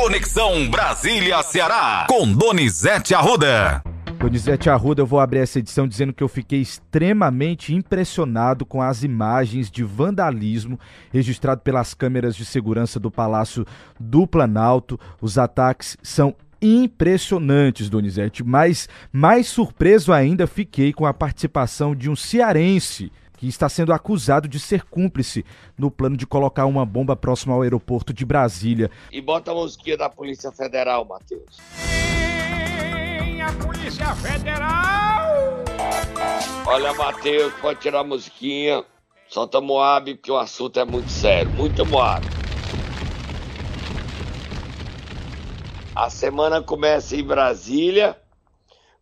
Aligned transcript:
Conexão 0.00 0.66
Brasília-Ceará, 0.70 2.06
com 2.08 2.32
Donizete 2.32 3.14
Arruda. 3.14 3.82
Donizete 4.18 4.70
Arruda, 4.70 5.02
eu 5.02 5.06
vou 5.06 5.20
abrir 5.20 5.40
essa 5.40 5.58
edição 5.58 5.86
dizendo 5.86 6.14
que 6.14 6.22
eu 6.22 6.28
fiquei 6.28 6.58
extremamente 6.58 7.74
impressionado 7.74 8.64
com 8.64 8.80
as 8.80 9.02
imagens 9.02 9.70
de 9.70 9.84
vandalismo 9.84 10.80
registrado 11.12 11.60
pelas 11.60 11.92
câmeras 11.92 12.34
de 12.34 12.46
segurança 12.46 12.98
do 12.98 13.10
Palácio 13.10 13.66
do 14.00 14.26
Planalto. 14.26 14.98
Os 15.20 15.36
ataques 15.36 15.98
são 16.02 16.34
impressionantes, 16.62 17.90
Donizete, 17.90 18.42
mas 18.42 18.88
mais 19.12 19.48
surpreso 19.48 20.14
ainda 20.14 20.46
fiquei 20.46 20.94
com 20.94 21.04
a 21.04 21.12
participação 21.12 21.94
de 21.94 22.08
um 22.08 22.16
cearense 22.16 23.12
que 23.40 23.48
está 23.48 23.68
sendo 23.68 23.92
acusado 23.92 24.46
de 24.46 24.60
ser 24.60 24.84
cúmplice 24.84 25.44
no 25.76 25.90
plano 25.90 26.16
de 26.16 26.26
colocar 26.26 26.66
uma 26.66 26.86
bomba 26.86 27.16
próximo 27.16 27.54
ao 27.54 27.62
aeroporto 27.62 28.12
de 28.12 28.24
Brasília. 28.24 28.88
E 29.10 29.20
bota 29.20 29.50
a 29.50 29.54
musiquinha 29.54 29.96
da 29.96 30.08
Polícia 30.08 30.52
Federal, 30.52 31.04
Matheus 31.04 31.58
a 33.40 33.52
Polícia 33.52 34.14
Federal! 34.16 35.64
Olha, 36.66 36.92
Matheus, 36.94 37.52
pode 37.54 37.80
tirar 37.80 38.00
a 38.00 38.04
musiquinha. 38.04 38.84
Solta 39.28 39.60
Moab, 39.60 40.14
porque 40.14 40.30
o 40.30 40.36
assunto 40.36 40.78
é 40.78 40.84
muito 40.84 41.10
sério. 41.10 41.50
Muito 41.52 41.86
Moab. 41.86 42.26
A 45.94 46.10
semana 46.10 46.62
começa 46.62 47.16
em 47.16 47.24
Brasília 47.24 48.16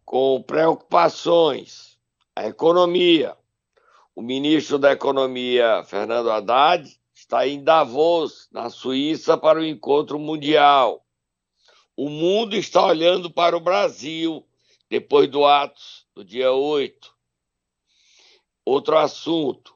com 0.05 0.43
preocupações. 0.43 1.99
A 2.37 2.47
economia. 2.47 3.37
O 4.19 4.21
ministro 4.21 4.81
da 4.81 4.91
Economia, 4.91 5.85
Fernando 5.85 6.29
Haddad, 6.29 6.93
está 7.15 7.47
em 7.47 7.63
Davos, 7.63 8.49
na 8.51 8.69
Suíça, 8.69 9.39
para 9.39 9.61
o 9.61 9.65
encontro 9.65 10.19
mundial. 10.19 11.07
O 11.97 12.09
mundo 12.09 12.57
está 12.57 12.85
olhando 12.85 13.31
para 13.31 13.57
o 13.57 13.61
Brasil 13.61 14.45
depois 14.91 15.31
do 15.31 15.45
Atos, 15.45 16.05
do 16.17 16.25
dia 16.25 16.51
8. 16.51 17.15
Outro 18.65 18.99
assunto. 18.99 19.73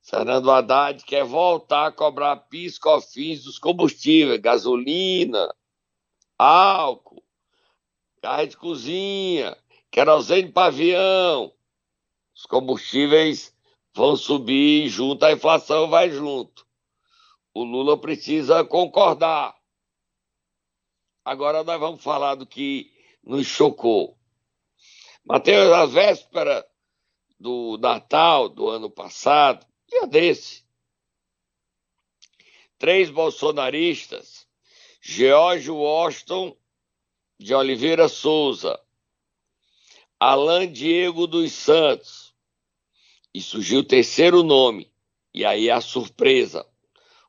Fernando 0.00 0.50
Haddad 0.50 1.04
quer 1.04 1.26
voltar 1.26 1.88
a 1.88 1.92
cobrar 1.92 2.34
PIS/COFINS 2.48 3.44
dos 3.44 3.58
combustíveis, 3.58 4.40
gasolina, 4.40 5.54
álcool, 6.38 7.22
gás 8.22 8.48
de 8.48 8.56
cozinha, 8.56 9.54
querosene 9.90 10.50
para 10.50 10.68
avião. 10.68 11.52
Os 12.34 12.46
combustíveis 12.46 13.54
vão 13.96 14.14
subir 14.14 14.90
junto, 14.90 15.24
a 15.24 15.32
inflação 15.32 15.88
vai 15.88 16.10
junto. 16.10 16.66
O 17.54 17.64
Lula 17.64 17.98
precisa 17.98 18.62
concordar. 18.62 19.56
Agora 21.24 21.64
nós 21.64 21.80
vamos 21.80 22.04
falar 22.04 22.34
do 22.34 22.46
que 22.46 22.92
nos 23.24 23.46
chocou. 23.46 24.18
Mateus, 25.24 25.72
a 25.72 25.86
véspera 25.86 26.68
do 27.40 27.78
Natal 27.78 28.50
do 28.50 28.68
ano 28.68 28.90
passado, 28.90 29.66
dia 29.88 30.06
desse, 30.06 30.62
três 32.78 33.08
bolsonaristas, 33.08 34.46
George 35.00 35.70
Washington 35.70 36.54
de 37.38 37.54
Oliveira 37.54 38.08
Souza, 38.08 38.78
Alain 40.20 40.70
Diego 40.70 41.26
dos 41.26 41.52
Santos, 41.52 42.25
e 43.36 43.42
surgiu 43.42 43.80
o 43.80 43.84
terceiro 43.84 44.42
nome, 44.42 44.90
e 45.34 45.44
aí 45.44 45.70
a 45.70 45.78
surpresa, 45.78 46.66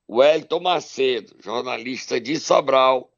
Wellington 0.10 0.62
Macedo, 0.62 1.36
jornalista 1.44 2.18
de 2.18 2.40
Sobral, 2.40 3.12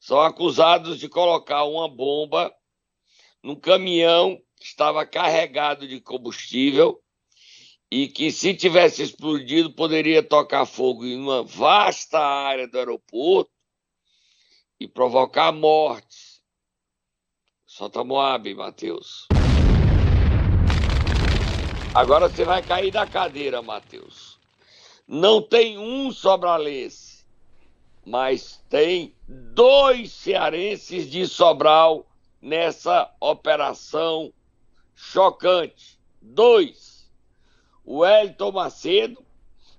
são 0.00 0.20
acusados 0.20 1.00
de 1.00 1.08
colocar 1.08 1.64
uma 1.64 1.88
bomba 1.88 2.54
num 3.42 3.56
caminhão 3.56 4.40
que 4.54 4.66
estava 4.66 5.04
carregado 5.04 5.88
de 5.88 6.00
combustível 6.00 7.02
e 7.90 8.06
que, 8.06 8.30
se 8.30 8.54
tivesse 8.54 9.02
explodido, 9.02 9.74
poderia 9.74 10.22
tocar 10.22 10.64
fogo 10.64 11.04
em 11.04 11.18
uma 11.18 11.42
vasta 11.42 12.20
área 12.20 12.68
do 12.68 12.78
aeroporto 12.78 13.50
e 14.78 14.86
provocar 14.86 15.50
mortes. 15.50 16.40
Solta 17.66 18.04
Moab, 18.04 18.54
Matheus. 18.54 19.26
Agora 21.96 22.28
você 22.28 22.44
vai 22.44 22.62
cair 22.62 22.90
da 22.90 23.06
cadeira, 23.06 23.62
Matheus. 23.62 24.38
Não 25.08 25.40
tem 25.40 25.78
um 25.78 26.12
sobralense 26.12 27.16
mas 28.06 28.64
tem 28.68 29.12
dois 29.26 30.12
cearenses 30.12 31.10
de 31.10 31.26
Sobral 31.26 32.06
nessa 32.40 33.12
operação 33.18 34.32
chocante. 34.94 35.98
Dois. 36.22 37.10
O 37.84 38.06
Elton 38.06 38.52
Macedo, 38.52 39.26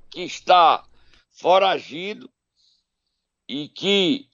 que 0.10 0.24
está 0.24 0.86
foragido 1.30 2.30
e 3.48 3.70
que 3.70 4.28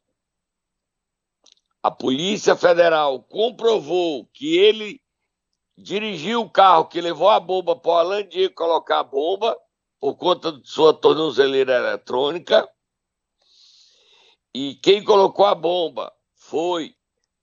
a 1.83 1.91
Polícia 1.91 2.55
Federal 2.55 3.21
comprovou 3.21 4.25
que 4.33 4.57
ele 4.57 4.99
dirigiu 5.77 6.41
o 6.41 6.49
carro 6.49 6.85
que 6.85 7.01
levou 7.01 7.29
a 7.29 7.39
bomba 7.39 7.75
para 7.75 7.91
o 7.91 7.97
Alan 7.97 8.27
Diego 8.27 8.53
colocar 8.53 8.99
a 8.99 9.03
bomba 9.03 9.57
por 9.99 10.15
conta 10.15 10.51
de 10.51 10.67
sua 10.67 10.93
tornozeleira 10.93 11.75
eletrônica. 11.75 12.69
E 14.53 14.75
quem 14.75 15.03
colocou 15.03 15.45
a 15.45 15.55
bomba 15.55 16.13
foi 16.35 16.95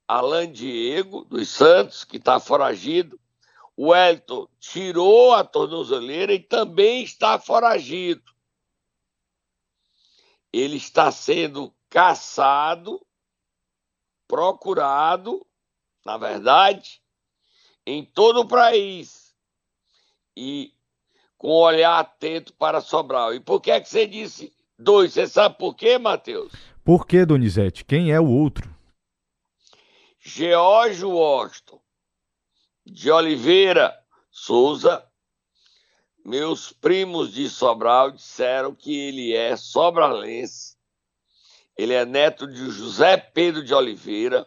Alan 0.07 0.51
Diego 0.51 1.25
dos 1.25 1.49
Santos, 1.49 2.05
que 2.05 2.19
está 2.19 2.39
foragido. 2.39 3.19
O 3.77 3.95
Elton 3.95 4.47
tirou 4.59 5.33
a 5.33 5.43
tornozeleira 5.43 6.33
e 6.35 6.39
também 6.39 7.03
está 7.03 7.39
foragido. 7.39 8.31
Ele 10.53 10.77
está 10.77 11.11
sendo 11.11 11.75
caçado, 11.89 13.05
procurado, 14.29 15.47
na 16.05 16.17
verdade, 16.17 17.01
em 17.87 18.05
todo 18.05 18.41
o 18.41 18.49
país. 18.49 19.35
E 20.37 20.73
com 21.37 21.49
um 21.49 21.63
olhar 21.63 21.99
atento 21.99 22.53
para 22.55 22.81
Sobral. 22.81 23.35
E 23.35 23.41
por 23.41 23.61
que 23.61 23.71
é 23.71 23.81
que 23.81 23.89
você 23.89 24.07
disse 24.07 24.53
dois? 24.79 25.13
Você 25.13 25.27
sabe 25.27 25.57
por 25.59 25.75
quê, 25.75 25.99
Matheus? 25.99 26.53
Por 26.85 27.07
que, 27.07 27.25
Donizete? 27.25 27.85
Quem 27.85 28.13
é 28.13 28.21
o 28.21 28.29
outro? 28.29 28.69
George 30.19 31.05
Washington 31.05 31.81
de 32.85 33.11
Oliveira 33.11 33.97
Souza. 34.31 35.05
Meus 36.25 36.73
primos 36.73 37.33
de 37.33 37.49
Sobral 37.49 38.11
disseram 38.11 38.75
que 38.75 38.99
ele 38.99 39.35
é 39.35 39.57
sobralense. 39.57 40.77
Ele 41.77 41.95
é 41.95 42.05
neto 42.05 42.47
de 42.47 42.71
José 42.71 43.17
Pedro 43.17 43.65
de 43.65 43.73
Oliveira, 43.73 44.47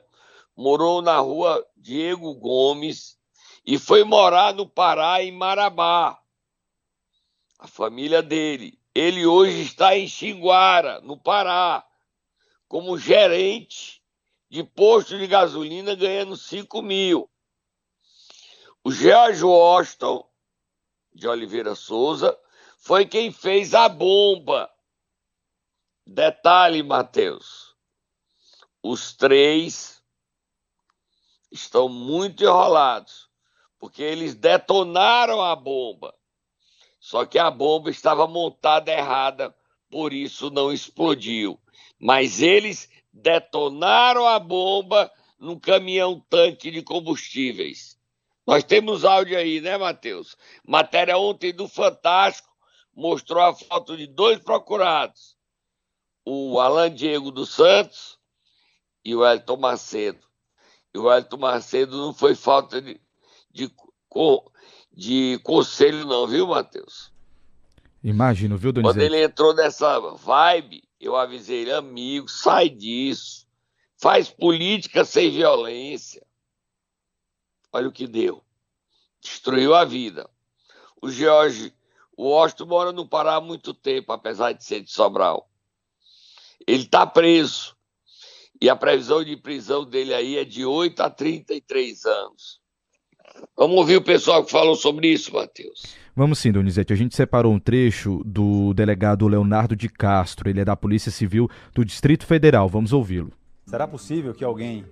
morou 0.55 1.01
na 1.01 1.17
rua 1.17 1.65
Diego 1.75 2.35
Gomes 2.35 3.17
e 3.65 3.77
foi 3.77 4.03
morar 4.03 4.53
no 4.53 4.67
Pará, 4.67 5.23
em 5.23 5.31
Marabá. 5.31 6.21
A 7.59 7.67
família 7.67 8.21
dele. 8.21 8.79
Ele 8.93 9.25
hoje 9.25 9.61
está 9.61 9.97
em 9.97 10.07
Xinguara, 10.07 11.01
no 11.01 11.17
Pará 11.17 11.87
como 12.73 12.97
gerente 12.97 14.03
de 14.49 14.63
posto 14.63 15.15
de 15.15 15.27
gasolina 15.27 15.93
ganhando 15.93 16.35
5 16.35 16.81
mil. 16.81 17.29
O 18.83 18.91
George 18.91 19.43
Washington 19.43 20.27
de 21.13 21.27
Oliveira 21.27 21.75
Souza 21.75 22.35
foi 22.79 23.05
quem 23.05 23.31
fez 23.31 23.75
a 23.75 23.87
bomba. 23.87 24.73
Detalhe, 26.03 26.81
Matheus. 26.81 27.75
Os 28.81 29.13
três 29.13 30.03
estão 31.51 31.87
muito 31.87 32.43
enrolados, 32.43 33.29
porque 33.83 34.01
eles 34.01 34.33
detonaram 34.33 35.41
a 35.41 35.53
bomba. 35.57 36.15
Só 37.01 37.25
que 37.25 37.37
a 37.37 37.51
bomba 37.51 37.89
estava 37.89 38.25
montada 38.25 38.89
errada, 38.89 39.53
por 39.91 40.13
isso 40.13 40.49
não 40.49 40.71
explodiu 40.71 41.59
mas 42.03 42.41
eles 42.41 42.89
detonaram 43.13 44.27
a 44.27 44.37
bomba 44.37 45.09
num 45.39 45.57
caminhão-tanque 45.57 46.69
de 46.69 46.81
combustíveis. 46.81 47.97
Nós 48.45 48.61
temos 48.61 49.05
áudio 49.05 49.37
aí, 49.37 49.61
né, 49.61 49.77
Matheus? 49.77 50.35
Matéria 50.67 51.17
ontem 51.17 51.53
do 51.53 51.65
Fantástico 51.65 52.49
mostrou 52.93 53.41
a 53.41 53.53
foto 53.53 53.95
de 53.95 54.05
dois 54.05 54.37
procurados: 54.39 55.37
o 56.25 56.59
Alan 56.59 56.93
Diego 56.93 57.31
dos 57.31 57.51
Santos 57.51 58.19
e 59.05 59.15
o 59.15 59.25
Elton 59.25 59.55
Macedo. 59.55 60.27
E 60.93 60.99
o 60.99 61.09
Elton 61.09 61.37
Macedo 61.37 61.95
não 61.95 62.13
foi 62.13 62.35
falta 62.35 62.81
de, 62.81 62.99
de, 63.53 63.71
de 64.91 65.39
conselho, 65.43 66.05
não, 66.05 66.27
viu, 66.27 66.47
Matheus? 66.47 67.13
Imagino, 68.03 68.57
viu, 68.57 68.73
Donizete? 68.73 68.99
Quando 68.99 69.13
ele 69.13 69.23
entrou 69.23 69.53
nessa 69.53 69.99
vibe, 69.99 70.83
Eu 70.99 71.15
avisei 71.15 71.61
ele, 71.61 71.73
amigo, 71.73 72.29
sai 72.29 72.69
disso. 72.69 73.45
Faz 73.97 74.29
política 74.29 75.05
sem 75.05 75.31
violência. 75.31 76.25
Olha 77.71 77.87
o 77.87 77.91
que 77.91 78.07
deu. 78.07 78.43
Destruiu 79.21 79.73
a 79.73 79.83
vida. 79.83 80.29
O 81.01 81.09
George 81.09 81.73
Washington 82.17 82.65
mora 82.65 82.91
no 82.91 83.07
Pará 83.07 83.35
há 83.35 83.41
muito 83.41 83.73
tempo, 83.73 84.11
apesar 84.13 84.53
de 84.53 84.63
ser 84.63 84.81
de 84.81 84.91
Sobral. 84.91 85.49
Ele 86.65 86.83
está 86.83 87.05
preso. 87.05 87.75
E 88.61 88.69
a 88.69 88.75
previsão 88.75 89.23
de 89.23 89.35
prisão 89.35 89.83
dele 89.83 90.13
aí 90.13 90.37
é 90.37 90.45
de 90.45 90.65
8 90.65 91.01
a 91.01 91.09
33 91.09 92.05
anos. 92.05 92.61
Vamos 93.57 93.77
ouvir 93.77 93.97
o 93.97 94.01
pessoal 94.01 94.43
que 94.43 94.51
falou 94.51 94.75
sobre 94.75 95.07
isso, 95.07 95.33
Matheus. 95.33 95.95
Vamos 96.15 96.39
sim, 96.39 96.51
Donizete. 96.51 96.93
A 96.93 96.95
gente 96.95 97.15
separou 97.15 97.53
um 97.53 97.59
trecho 97.59 98.21
do 98.25 98.73
delegado 98.73 99.27
Leonardo 99.27 99.75
de 99.75 99.89
Castro. 99.89 100.49
Ele 100.49 100.61
é 100.61 100.65
da 100.65 100.75
Polícia 100.75 101.11
Civil 101.11 101.49
do 101.73 101.83
Distrito 101.83 102.25
Federal. 102.25 102.69
Vamos 102.69 102.93
ouvi-lo. 102.93 103.31
Será 103.65 103.87
possível 103.87 104.33
que 104.33 104.43
alguém 104.43 104.85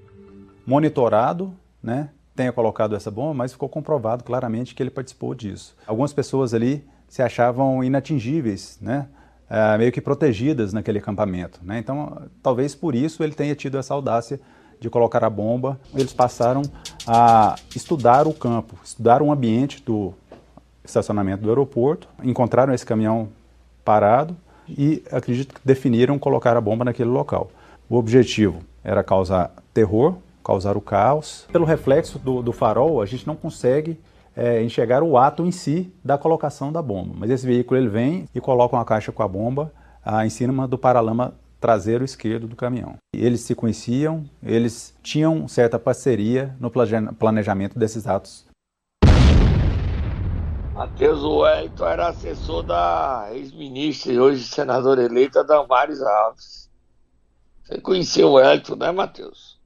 monitorado, 0.65 1.53
né, 1.81 2.09
tenha 2.35 2.51
colocado 2.51 2.95
essa 2.95 3.11
bomba, 3.11 3.33
mas 3.33 3.51
ficou 3.51 3.69
comprovado 3.69 4.23
claramente 4.23 4.73
que 4.73 4.81
ele 4.81 4.89
participou 4.89 5.35
disso. 5.35 5.75
Algumas 5.85 6.13
pessoas 6.13 6.53
ali 6.53 6.83
se 7.07 7.21
achavam 7.21 7.83
inatingíveis, 7.83 8.79
né, 8.81 9.07
é, 9.49 9.77
meio 9.77 9.91
que 9.91 9.99
protegidas 9.99 10.71
naquele 10.71 10.99
acampamento. 10.99 11.59
Né? 11.61 11.77
Então, 11.77 12.29
talvez 12.41 12.73
por 12.73 12.95
isso 12.95 13.21
ele 13.21 13.33
tenha 13.33 13.53
tido 13.53 13.77
essa 13.77 13.93
audácia 13.93 14.39
de 14.81 14.89
colocar 14.89 15.23
a 15.23 15.29
bomba. 15.29 15.79
Eles 15.93 16.11
passaram 16.11 16.63
a 17.07 17.55
estudar 17.73 18.27
o 18.27 18.33
campo, 18.33 18.75
estudar 18.83 19.21
o 19.21 19.31
ambiente 19.31 19.81
do 19.81 20.13
estacionamento 20.83 21.43
do 21.43 21.49
aeroporto, 21.49 22.07
encontraram 22.23 22.73
esse 22.73 22.85
caminhão 22.85 23.29
parado 23.85 24.35
e 24.67 25.03
acredito 25.11 25.53
que 25.53 25.61
definiram 25.63 26.17
colocar 26.17 26.57
a 26.57 26.61
bomba 26.61 26.83
naquele 26.83 27.09
local. 27.09 27.51
O 27.87 27.95
objetivo 27.95 28.61
era 28.83 29.03
causar 29.03 29.51
terror, 29.73 30.15
causar 30.43 30.75
o 30.75 30.81
caos. 30.81 31.45
Pelo 31.51 31.65
reflexo 31.65 32.17
do, 32.17 32.41
do 32.41 32.51
farol, 32.51 33.01
a 33.01 33.05
gente 33.05 33.27
não 33.27 33.35
consegue 33.35 33.99
é, 34.35 34.63
enxergar 34.63 35.03
o 35.03 35.15
ato 35.15 35.45
em 35.45 35.51
si 35.51 35.93
da 36.03 36.17
colocação 36.17 36.71
da 36.71 36.81
bomba. 36.81 37.13
Mas 37.15 37.29
esse 37.29 37.45
veículo 37.45 37.79
ele 37.79 37.89
vem 37.89 38.27
e 38.33 38.41
coloca 38.41 38.75
uma 38.75 38.85
caixa 38.85 39.11
com 39.11 39.21
a 39.21 39.27
bomba 39.27 39.71
ah, 40.03 40.25
em 40.25 40.29
cima 40.29 40.67
do 40.67 40.77
paralama 40.77 41.35
traseiro 41.61 42.03
esquerdo 42.03 42.47
do 42.47 42.55
caminhão. 42.55 42.97
Eles 43.15 43.41
se 43.41 43.53
conheciam, 43.53 44.25
eles 44.43 44.93
tinham 45.03 45.47
certa 45.47 45.77
parceria 45.77 46.55
no 46.59 46.71
planejamento 47.13 47.77
desses 47.77 48.07
atos. 48.07 48.45
Matheus 50.73 51.23
Wellington 51.23 51.85
era 51.85 52.07
assessor 52.07 52.63
da 52.63 53.29
ex-ministra 53.33 54.11
e 54.11 54.19
hoje 54.19 54.43
senadora 54.43 55.03
eleita 55.03 55.43
Damares 55.43 56.01
Alves. 56.01 56.69
Você 57.63 57.79
conhecia 57.79 58.25
o 58.25 58.33
Wellington, 58.33 58.75
né, 58.75 58.91
Matheus? 58.91 59.59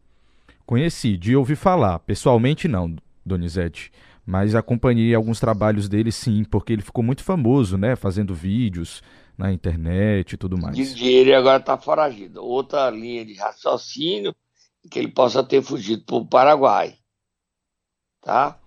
Conheci, 0.66 1.16
de 1.16 1.36
ouvir 1.36 1.56
falar. 1.56 2.00
Pessoalmente, 2.00 2.68
não, 2.68 2.94
Donizete. 3.26 3.94
Mas 4.26 4.56
acompanhei 4.56 5.16
alguns 5.16 5.40
trabalhos 5.40 5.88
dele, 5.88 6.12
sim, 6.12 6.44
porque 6.44 6.74
ele 6.74 6.82
ficou 6.82 7.04
muito 7.04 7.24
famoso, 7.24 7.78
né? 7.78 7.96
Fazendo 7.96 8.34
vídeos 8.34 9.02
na 9.38 9.52
internet 9.52 10.34
e 10.34 10.38
tudo 10.38 10.58
mais. 10.58 10.76
Diz 10.76 10.94
que 10.94 11.08
ele 11.08 11.34
agora 11.34 11.60
está 11.60 11.78
foragido. 11.78 12.44
Outra 12.44 12.90
linha 12.90 13.26
de 13.26 13.34
raciocínio 13.34 14.36
que 14.90 15.00
ele 15.00 15.08
possa 15.08 15.44
ter 15.44 15.62
fugido 15.62 16.04
para 16.04 16.16
o 16.16 16.26
Paraguai. 16.26 16.96
Tá? 18.22 18.58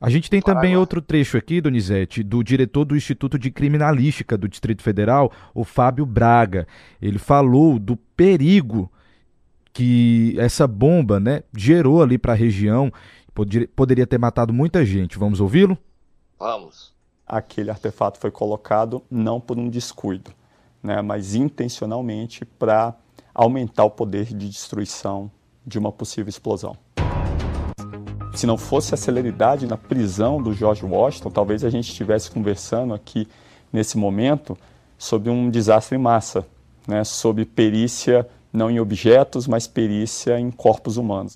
A 0.00 0.10
gente 0.10 0.28
tem 0.28 0.40
Paraguai. 0.40 0.62
também 0.62 0.76
outro 0.76 1.00
trecho 1.00 1.36
aqui, 1.36 1.60
Donizete, 1.60 2.22
do 2.22 2.42
diretor 2.42 2.84
do 2.84 2.96
Instituto 2.96 3.38
de 3.38 3.50
Criminalística 3.50 4.36
do 4.36 4.48
Distrito 4.48 4.82
Federal, 4.82 5.32
o 5.54 5.64
Fábio 5.64 6.04
Braga. 6.04 6.66
Ele 7.00 7.18
falou 7.18 7.78
do 7.78 7.96
perigo 7.96 8.90
que 9.72 10.34
essa 10.38 10.66
bomba 10.66 11.18
né, 11.18 11.42
gerou 11.56 12.02
ali 12.02 12.16
para 12.16 12.32
a 12.32 12.36
região 12.36 12.92
poderia 13.74 14.06
ter 14.06 14.18
matado 14.18 14.52
muita 14.52 14.84
gente. 14.84 15.18
Vamos 15.18 15.40
ouvi-lo? 15.40 15.76
Vamos. 16.38 16.93
Aquele 17.26 17.70
artefato 17.70 18.18
foi 18.18 18.30
colocado 18.30 19.02
não 19.10 19.40
por 19.40 19.58
um 19.58 19.68
descuido, 19.68 20.30
né, 20.82 21.00
mas 21.00 21.34
intencionalmente 21.34 22.44
para 22.44 22.94
aumentar 23.34 23.84
o 23.84 23.90
poder 23.90 24.26
de 24.26 24.48
destruição 24.48 25.30
de 25.66 25.78
uma 25.78 25.90
possível 25.90 26.28
explosão. 26.28 26.76
Se 28.34 28.46
não 28.46 28.58
fosse 28.58 28.92
a 28.92 28.96
celeridade 28.96 29.66
na 29.66 29.76
prisão 29.76 30.42
do 30.42 30.52
George 30.52 30.84
Washington, 30.84 31.30
talvez 31.30 31.64
a 31.64 31.70
gente 31.70 31.88
estivesse 31.88 32.30
conversando 32.30 32.92
aqui 32.92 33.26
nesse 33.72 33.96
momento 33.96 34.56
sobre 34.98 35.30
um 35.30 35.48
desastre 35.48 35.96
em 35.96 36.00
massa, 36.00 36.46
né, 36.86 37.04
sobre 37.04 37.44
perícia 37.44 38.28
não 38.52 38.70
em 38.70 38.78
objetos, 38.78 39.48
mas 39.48 39.66
perícia 39.66 40.38
em 40.38 40.50
corpos 40.50 40.96
humanos. 40.96 41.34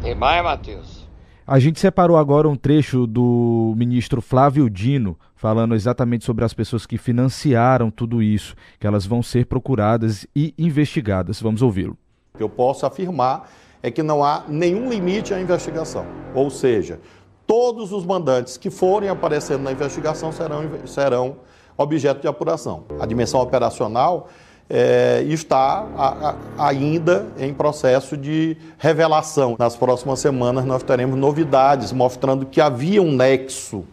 Tem 0.00 0.14
mais, 0.14 0.44
Matheus? 0.44 1.01
A 1.44 1.58
gente 1.58 1.80
separou 1.80 2.16
agora 2.16 2.48
um 2.48 2.54
trecho 2.54 3.04
do 3.04 3.74
ministro 3.76 4.22
Flávio 4.22 4.70
Dino, 4.70 5.18
falando 5.34 5.74
exatamente 5.74 6.24
sobre 6.24 6.44
as 6.44 6.54
pessoas 6.54 6.86
que 6.86 6.96
financiaram 6.96 7.90
tudo 7.90 8.22
isso, 8.22 8.54
que 8.78 8.86
elas 8.86 9.04
vão 9.04 9.24
ser 9.24 9.46
procuradas 9.46 10.24
e 10.36 10.54
investigadas. 10.56 11.40
Vamos 11.42 11.60
ouvi-lo. 11.60 11.98
O 12.34 12.38
que 12.38 12.44
eu 12.44 12.48
posso 12.48 12.86
afirmar 12.86 13.50
é 13.82 13.90
que 13.90 14.04
não 14.04 14.22
há 14.22 14.44
nenhum 14.48 14.88
limite 14.88 15.34
à 15.34 15.40
investigação. 15.40 16.06
Ou 16.32 16.48
seja, 16.48 17.00
todos 17.44 17.92
os 17.92 18.06
mandantes 18.06 18.56
que 18.56 18.70
forem 18.70 19.08
aparecendo 19.08 19.62
na 19.62 19.72
investigação 19.72 20.30
serão, 20.30 20.62
serão 20.86 21.36
objeto 21.76 22.20
de 22.20 22.28
apuração. 22.28 22.84
A 23.00 23.04
dimensão 23.04 23.40
operacional 23.40 24.28
é, 24.68 25.22
está 25.26 25.86
a, 25.96 26.30
a, 26.30 26.68
ainda 26.68 27.26
em 27.38 27.52
processo 27.52 28.16
de 28.16 28.56
revelação. 28.78 29.56
Nas 29.58 29.76
próximas 29.76 30.20
semanas 30.20 30.64
nós 30.64 30.82
teremos 30.82 31.18
novidades 31.18 31.92
mostrando 31.92 32.46
que 32.46 32.60
havia 32.60 33.02
um 33.02 33.12
nexo 33.12 33.84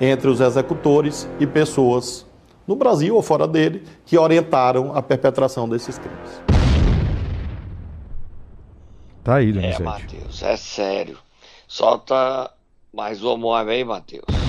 entre 0.00 0.28
os 0.28 0.40
executores 0.40 1.28
e 1.40 1.46
pessoas 1.46 2.26
no 2.66 2.74
Brasil 2.74 3.14
ou 3.14 3.22
fora 3.22 3.46
dele 3.46 3.84
que 4.04 4.18
orientaram 4.18 4.94
a 4.94 5.00
perpetração 5.00 5.68
desses 5.68 5.98
crimes. 5.98 6.42
Tá 9.22 9.36
aí, 9.36 9.56
É, 9.58 9.78
Matheus, 9.78 10.42
é 10.42 10.56
sério. 10.56 11.18
Solta 11.66 12.50
mais 12.92 13.22
uma 13.22 13.60
aí, 13.60 13.84
Matheus. 13.84 14.45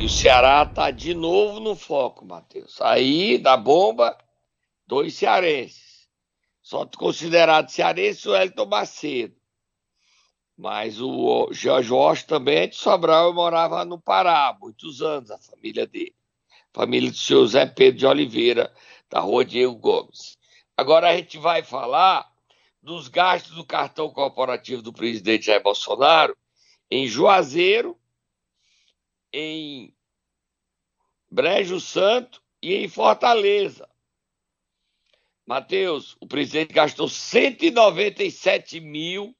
E 0.00 0.06
o 0.06 0.08
Ceará 0.08 0.64
tá 0.64 0.90
de 0.90 1.12
novo 1.12 1.60
no 1.60 1.76
foco, 1.76 2.24
Matheus. 2.24 2.80
Aí, 2.80 3.36
da 3.36 3.54
bomba, 3.54 4.16
dois 4.86 5.12
cearenses. 5.12 6.08
Só 6.62 6.86
considerado 6.86 7.68
cearense 7.68 8.26
o 8.26 8.34
Elton 8.34 8.64
Macedo. 8.64 9.36
Mas 10.56 10.98
o 11.02 11.52
Jorge 11.52 11.92
Washington 11.92 12.28
também 12.28 12.58
é 12.60 12.66
de 12.66 12.76
Sobral 12.76 13.30
e 13.30 13.34
morava 13.34 13.84
no 13.84 14.00
Pará, 14.00 14.56
muitos 14.58 15.02
anos, 15.02 15.30
a 15.30 15.36
família 15.36 15.86
dele. 15.86 16.16
Família 16.72 17.10
do 17.10 17.16
senhor 17.18 17.46
Zé 17.46 17.66
Pedro 17.66 17.98
de 17.98 18.06
Oliveira, 18.06 18.72
da 19.10 19.20
rua 19.20 19.44
Diego 19.44 19.74
Gomes. 19.74 20.38
Agora 20.78 21.10
a 21.10 21.16
gente 21.16 21.36
vai 21.36 21.62
falar 21.62 22.26
dos 22.82 23.06
gastos 23.06 23.54
do 23.54 23.66
cartão 23.66 24.08
corporativo 24.08 24.80
do 24.80 24.94
presidente 24.94 25.44
Jair 25.44 25.62
Bolsonaro 25.62 26.34
em 26.90 27.06
Juazeiro 27.06 27.99
em 29.32 29.94
Brejo 31.30 31.80
Santo 31.80 32.42
e 32.62 32.74
em 32.74 32.88
Fortaleza. 32.88 33.88
Matheus, 35.46 36.16
o 36.20 36.26
presidente 36.26 36.72
gastou 36.72 37.08
197 37.08 38.80
mil 38.80 39.34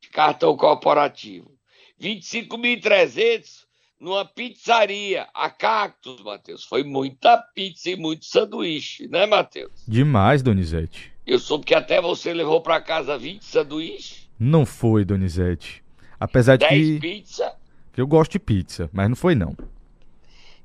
de 0.00 0.08
cartão 0.08 0.56
corporativo. 0.56 1.58
25.300 2.00 3.64
numa 4.00 4.24
pizzaria, 4.24 5.28
a 5.34 5.50
Cactus, 5.50 6.22
Matheus. 6.22 6.64
Foi 6.64 6.82
muita 6.82 7.36
pizza 7.54 7.90
e 7.90 7.96
muito 7.96 8.24
sanduíche, 8.24 9.06
né, 9.08 9.26
Matheus? 9.26 9.84
Demais, 9.86 10.42
Donizete. 10.42 11.12
Eu 11.26 11.38
soube 11.38 11.66
que 11.66 11.74
até 11.74 12.00
você 12.00 12.32
levou 12.32 12.62
para 12.62 12.80
casa 12.80 13.18
20 13.18 13.44
sanduíches. 13.44 14.30
Não 14.38 14.64
foi, 14.64 15.04
Donizete. 15.04 15.84
Apesar 16.18 16.56
de 16.56 16.66
10 16.66 17.00
que... 17.00 17.59
eu 17.96 18.06
gosto 18.06 18.32
de 18.32 18.38
pizza, 18.38 18.88
mas 18.92 19.08
não 19.08 19.16
foi 19.16 19.34
não. 19.34 19.56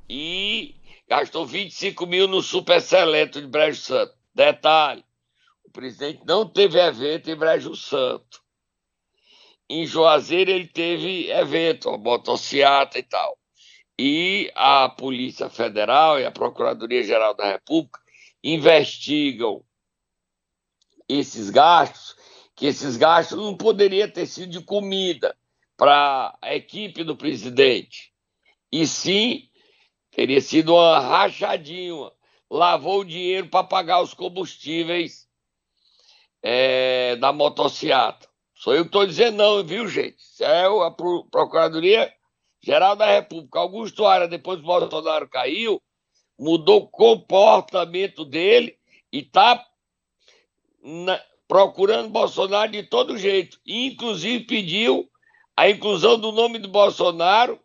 E 0.09 0.75
gastou 1.07 1.45
25 1.45 2.05
mil 2.05 2.27
no 2.27 2.41
Super 2.41 2.81
Seleto 2.81 3.41
de 3.41 3.47
Brejo 3.47 3.81
Santo. 3.81 4.13
Detalhe, 4.33 5.03
o 5.63 5.71
presidente 5.71 6.21
não 6.25 6.47
teve 6.47 6.79
evento 6.79 7.29
em 7.29 7.35
Brejo 7.35 7.75
Santo. 7.75 8.43
Em 9.69 9.85
Juazeiro 9.85 10.51
ele 10.51 10.67
teve 10.67 11.31
evento, 11.31 11.89
a 11.89 11.97
motociata 11.97 12.99
e 12.99 13.03
tal. 13.03 13.37
E 13.97 14.51
a 14.53 14.89
Polícia 14.89 15.49
Federal 15.49 16.19
e 16.19 16.25
a 16.25 16.31
Procuradoria-Geral 16.31 17.33
da 17.33 17.51
República 17.53 17.99
investigam 18.43 19.63
esses 21.09 21.49
gastos, 21.49 22.15
que 22.55 22.67
esses 22.67 22.97
gastos 22.97 23.37
não 23.37 23.55
poderiam 23.55 24.09
ter 24.09 24.25
sido 24.27 24.51
de 24.51 24.61
comida, 24.61 25.35
para 25.77 26.37
a 26.41 26.55
equipe 26.55 27.03
do 27.03 27.15
presidente, 27.15 28.13
e 28.71 28.87
sim 28.87 29.49
Teria 30.15 30.39
sido 30.39 30.73
uma 30.73 30.97
rachadinha. 30.97 32.09
Lavou 32.49 33.01
o 33.01 33.05
dinheiro 33.05 33.49
para 33.49 33.67
pagar 33.67 34.01
os 34.01 34.13
combustíveis 34.13 35.27
é, 36.41 37.17
da 37.17 37.33
motocicleta. 37.33 38.25
Sou 38.53 38.73
eu 38.73 38.83
que 38.83 38.87
estou 38.87 39.05
dizendo 39.05 39.35
não, 39.35 39.61
viu, 39.61 39.89
gente? 39.89 40.15
Isso 40.17 40.43
é 40.43 40.65
a 40.65 40.91
Procuradoria 40.91 42.13
Geral 42.63 42.95
da 42.95 43.07
República. 43.07 43.59
Augusto 43.59 44.05
Aras, 44.05 44.29
depois 44.29 44.57
que 44.59 44.63
o 44.63 44.67
Bolsonaro 44.67 45.27
caiu, 45.27 45.81
mudou 46.39 46.83
o 46.83 46.87
comportamento 46.87 48.23
dele 48.23 48.77
e 49.11 49.19
está 49.19 49.65
procurando 51.45 52.09
Bolsonaro 52.09 52.71
de 52.71 52.83
todo 52.83 53.17
jeito. 53.17 53.59
Inclusive 53.65 54.45
pediu 54.45 55.09
a 55.55 55.69
inclusão 55.69 56.19
do 56.19 56.31
nome 56.31 56.59
do 56.59 56.67
Bolsonaro 56.67 57.59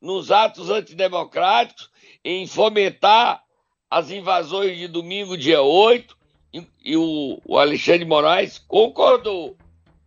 nos 0.00 0.30
atos 0.30 0.68
antidemocráticos, 0.70 1.90
em 2.24 2.46
fomentar 2.46 3.42
as 3.90 4.10
invasões 4.10 4.76
de 4.76 4.88
domingo, 4.88 5.36
dia 5.36 5.62
8, 5.62 6.16
e, 6.52 6.66
e 6.84 6.96
o, 6.96 7.40
o, 7.44 7.58
Alexandre 7.58 8.04
Moraes 8.04 8.58
concordou. 8.58 9.56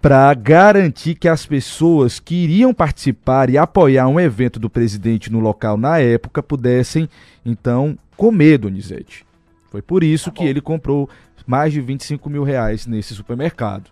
para 0.01 0.33
garantir 0.33 1.15
que 1.15 1.29
as 1.29 1.45
pessoas 1.45 2.19
que 2.19 2.35
iriam 2.35 2.73
participar 2.73 3.49
e 3.49 3.57
apoiar 3.57 4.09
um 4.09 4.19
evento 4.19 4.59
do 4.59 4.69
presidente 4.69 5.31
no 5.31 5.39
local 5.39 5.77
na 5.77 5.99
época 5.99 6.43
pudessem, 6.43 7.07
então, 7.45 7.97
comer, 8.17 8.57
Donizete. 8.57 9.25
Foi 9.73 9.81
por 9.81 10.03
isso 10.03 10.29
tá 10.29 10.37
que 10.37 10.43
ele 10.43 10.61
comprou 10.61 11.09
mais 11.47 11.73
de 11.73 11.81
25 11.81 12.29
mil 12.29 12.43
reais 12.43 12.85
nesse 12.85 13.15
supermercado. 13.15 13.89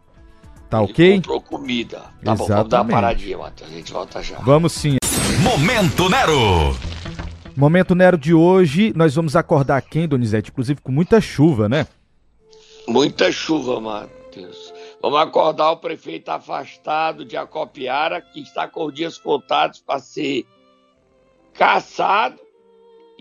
Tá 0.69 0.77
ele 0.77 0.91
ok? 0.91 1.15
comprou 1.15 1.41
comida. 1.41 1.97
Tá 2.23 2.33
Exatamente. 2.33 2.37
bom, 2.37 2.47
vamos 2.55 2.69
dar 2.69 2.81
uma 2.83 2.91
paradinha, 2.91 3.37
Matheus. 3.39 3.71
A 3.71 3.73
gente 3.73 3.91
volta 3.91 4.21
já. 4.21 4.37
Vamos 4.41 4.73
sim. 4.73 4.97
Momento 5.41 6.07
Nero. 6.07 6.77
Momento 7.57 7.95
Nero 7.95 8.15
de 8.15 8.31
hoje, 8.31 8.93
nós 8.95 9.15
vamos 9.15 9.35
acordar 9.35 9.81
quem, 9.81 10.07
Donizete? 10.07 10.51
Inclusive 10.51 10.79
com 10.81 10.91
muita 10.91 11.19
chuva, 11.19 11.67
né? 11.67 11.87
Muita 12.87 13.31
chuva, 13.31 13.81
Matheus. 13.81 14.71
Vamos 15.01 15.19
acordar 15.19 15.71
o 15.71 15.77
prefeito 15.77 16.29
afastado 16.29 17.25
de 17.25 17.35
Acopiara, 17.35 18.21
que 18.21 18.39
está 18.39 18.67
com 18.67 18.91
dias 18.91 19.17
contados 19.17 19.79
para 19.79 19.97
ser 19.97 20.45
caçado 21.55 22.39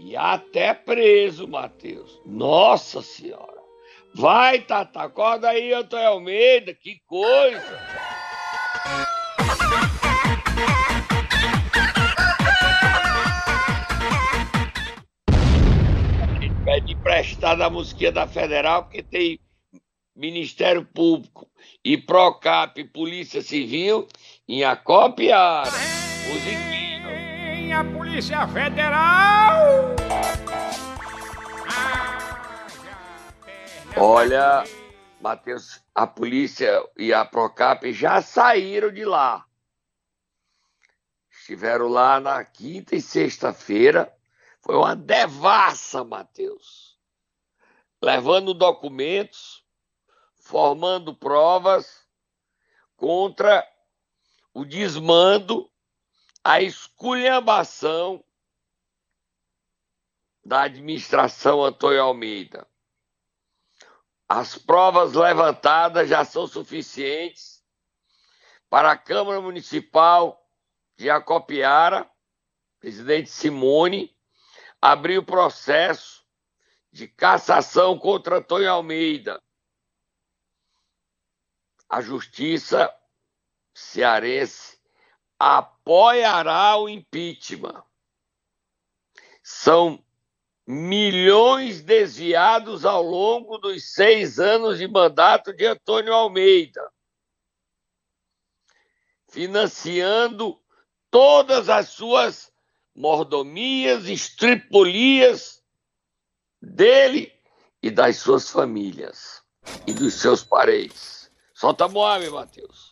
e 0.01 0.17
até 0.17 0.73
preso, 0.73 1.47
Matheus. 1.47 2.21
Nossa 2.25 3.03
Senhora. 3.03 3.61
Vai, 4.15 4.61
Tata, 4.61 5.03
acorda 5.03 5.51
aí, 5.51 5.73
Antônio 5.73 6.09
Almeida, 6.09 6.75
que 6.75 7.01
coisa. 7.07 7.79
Pede 16.65 16.93
emprestado 16.93 17.63
a 17.63 17.71
musiquinha 17.71 18.13
da 18.13 18.27
Federal, 18.27 18.85
porque 18.85 19.03
tem 19.03 19.39
Ministério 20.17 20.85
Público 20.85 21.47
e 21.85 21.97
Procap, 21.97 22.83
Polícia 22.85 23.43
Civil 23.43 24.09
em 24.49 24.65
Acopiara. 24.65 25.71
Musiquinha 26.29 26.80
a 27.73 27.85
Polícia 27.85 28.47
Federal. 28.49 29.95
Olha, 33.97 34.65
Matheus, 35.21 35.83
a 35.95 36.07
polícia 36.07 36.83
e 36.97 37.13
a 37.13 37.25
Procap 37.25 37.93
já 37.93 38.23
saíram 38.23 38.93
de 38.93 39.05
lá. 39.05 39.45
Estiveram 41.31 41.89
lá 41.89 42.21
na 42.21 42.45
quinta 42.45 42.97
e 42.97 43.01
sexta-feira. 43.01 44.13
Foi 44.61 44.77
uma 44.77 44.95
devassa, 44.95 46.05
Matheus. 46.05 46.99
Levando 48.03 48.55
documentos, 48.55 49.65
formando 50.37 51.15
provas 51.15 52.07
contra 52.97 53.67
o 54.55 54.65
desmando 54.65 55.71
a 56.43 56.61
esculhambação 56.63 58.25
da 60.45 60.63
administração 60.63 61.63
Antônio 61.63 62.03
Almeida. 62.03 62.67
As 64.29 64.57
provas 64.57 65.13
levantadas 65.13 66.09
já 66.09 66.25
são 66.25 66.47
suficientes 66.47 67.63
para 68.69 68.93
a 68.93 68.97
Câmara 68.97 69.41
Municipal 69.41 70.41
de 70.97 71.11
Acopiara, 71.11 72.11
presidente 72.79 73.29
Simone, 73.29 74.17
abrir 74.81 75.19
o 75.19 75.25
processo 75.25 76.25
de 76.91 77.07
cassação 77.07 77.99
contra 77.99 78.39
Antônio 78.39 78.71
Almeida. 78.71 79.43
A 81.89 82.01
Justiça 82.01 82.93
cearense 83.75 84.80
apoiará 85.41 86.77
o 86.77 86.87
impeachment. 86.87 87.83
São 89.43 90.05
milhões 90.67 91.81
desviados 91.83 92.85
ao 92.85 93.03
longo 93.03 93.57
dos 93.57 93.95
seis 93.95 94.39
anos 94.39 94.79
de 94.79 94.87
mandato 94.87 95.55
de 95.55 95.65
Antônio 95.65 96.13
Almeida, 96.13 96.93
financiando 99.31 100.61
todas 101.11 101.71
as 101.71 101.89
suas 101.89 102.53
mordomias, 102.95 104.07
estripolias 104.07 105.63
dele 106.61 107.33
e 107.83 107.91
das 107.91 108.19
suas 108.19 108.51
famílias 108.51 109.43
e 109.87 109.95
dos 109.95 110.15
seus 110.15 110.45
parentes. 110.45 111.33
Solta 111.55 111.89
Moab, 111.89 112.29
Matheus. 112.29 112.90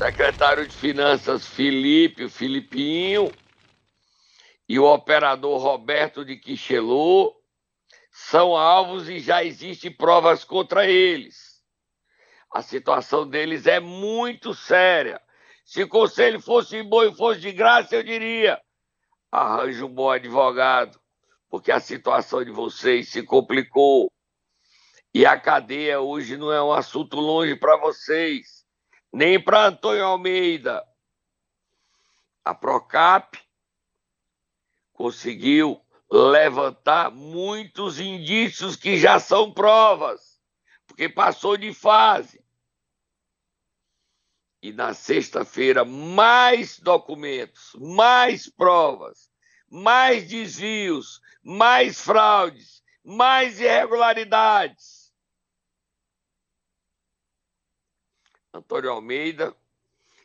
Secretário 0.00 0.66
de 0.66 0.74
Finanças 0.74 1.46
Felipe, 1.46 2.24
o 2.24 2.30
Filipinho, 2.30 3.30
e 4.66 4.78
o 4.78 4.86
operador 4.86 5.60
Roberto 5.60 6.24
de 6.24 6.38
Quixelô 6.38 7.36
são 8.10 8.56
alvos 8.56 9.10
e 9.10 9.18
já 9.20 9.44
existem 9.44 9.94
provas 9.94 10.42
contra 10.42 10.86
eles. 10.86 11.62
A 12.50 12.62
situação 12.62 13.28
deles 13.28 13.66
é 13.66 13.78
muito 13.78 14.54
séria. 14.54 15.20
Se 15.66 15.82
o 15.82 15.88
conselho 15.88 16.40
fosse 16.40 16.82
bom 16.82 17.02
e 17.02 17.14
fosse 17.14 17.42
de 17.42 17.52
graça, 17.52 17.94
eu 17.94 18.02
diria: 18.02 18.58
arranje 19.30 19.84
um 19.84 19.94
bom 19.94 20.08
advogado, 20.08 20.98
porque 21.50 21.70
a 21.70 21.78
situação 21.78 22.42
de 22.42 22.50
vocês 22.50 23.10
se 23.10 23.22
complicou. 23.22 24.10
E 25.12 25.26
a 25.26 25.38
cadeia 25.38 26.00
hoje 26.00 26.38
não 26.38 26.50
é 26.50 26.62
um 26.62 26.72
assunto 26.72 27.20
longe 27.20 27.54
para 27.54 27.76
vocês 27.76 28.59
nem 29.12 29.42
para 29.42 29.66
Antônio 29.66 30.04
Almeida. 30.04 30.86
A 32.44 32.54
Procap 32.54 33.38
conseguiu 34.92 35.80
levantar 36.10 37.10
muitos 37.10 38.00
indícios 38.00 38.76
que 38.76 38.98
já 38.98 39.20
são 39.20 39.52
provas, 39.52 40.40
porque 40.86 41.08
passou 41.08 41.56
de 41.56 41.72
fase. 41.72 42.44
E 44.62 44.72
na 44.72 44.92
sexta-feira, 44.92 45.84
mais 45.84 46.78
documentos, 46.78 47.74
mais 47.78 48.48
provas, 48.48 49.30
mais 49.70 50.28
desvios, 50.28 51.20
mais 51.42 52.00
fraudes, 52.00 52.82
mais 53.02 53.58
irregularidades. 53.58 54.99
Antônio 58.52 58.90
Almeida, 58.90 59.56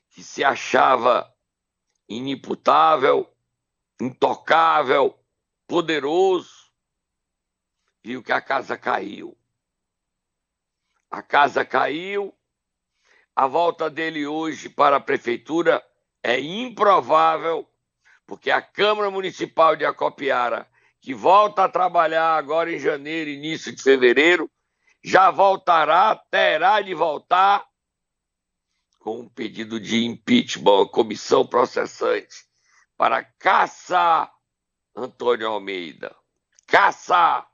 que 0.09 0.23
se 0.23 0.43
achava 0.43 1.31
inimputável, 2.09 3.31
intocável, 4.01 5.17
poderoso, 5.67 6.71
viu 8.03 8.23
que 8.23 8.31
a 8.31 8.41
casa 8.41 8.77
caiu. 8.77 9.37
A 11.09 11.21
casa 11.21 11.63
caiu 11.65 12.33
A 13.35 13.47
volta 13.47 13.89
dele 13.89 14.25
hoje 14.25 14.69
para 14.69 14.97
a 14.97 15.01
prefeitura 15.01 15.83
é 16.23 16.39
improvável, 16.39 17.69
porque 18.25 18.49
a 18.49 18.61
Câmara 18.61 19.11
Municipal 19.11 19.75
de 19.75 19.85
Acopiara, 19.85 20.67
que 21.01 21.13
volta 21.13 21.65
a 21.65 21.69
trabalhar 21.69 22.37
agora 22.37 22.71
em 22.71 22.79
janeiro, 22.79 23.29
início 23.29 23.75
de 23.75 23.83
fevereiro, 23.83 24.49
já 25.03 25.31
voltará, 25.31 26.15
terá 26.31 26.81
de 26.81 26.93
voltar 26.93 27.67
com 29.05 29.19
um 29.19 29.29
pedido 29.29 29.79
de 29.79 30.03
impeachment, 30.03 30.87
comissão 30.87 31.45
processante, 31.45 32.37
para 32.97 33.23
caçar 33.23 34.33
Antônio 34.95 35.47
Almeida. 35.47 36.15
Caçar! 36.65 37.47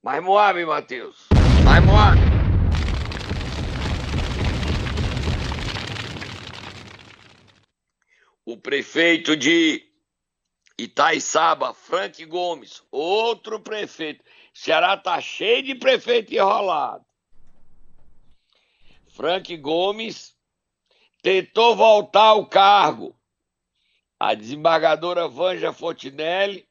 Mais 0.00 0.22
Moab, 0.22 0.64
Matheus. 0.64 1.26
Mais 1.64 1.84
Moab. 1.84 2.16
O 8.44 8.56
prefeito 8.56 9.36
de 9.36 9.84
Itaiçaba, 10.78 11.74
Frank 11.74 12.24
Gomes, 12.26 12.84
outro 12.92 13.58
prefeito. 13.58 14.22
Ceará 14.54 14.96
tá 14.96 15.20
cheio 15.20 15.64
de 15.64 15.74
prefeito 15.74 16.32
enrolado. 16.32 17.05
Frank 19.16 19.56
Gomes 19.56 20.36
tentou 21.22 21.74
voltar 21.74 22.28
ao 22.28 22.46
cargo. 22.46 23.18
A 24.20 24.34
desembargadora 24.34 25.26
Vanja 25.26 25.72
Fontinelli 25.72 26.68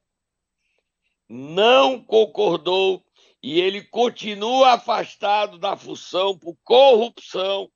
não 1.27 1.99
concordou 1.99 3.03
e 3.41 3.59
ele 3.59 3.83
continua 3.83 4.73
afastado 4.73 5.57
da 5.57 5.75
função 5.75 6.37
por 6.37 6.55
corrupção, 6.63 7.71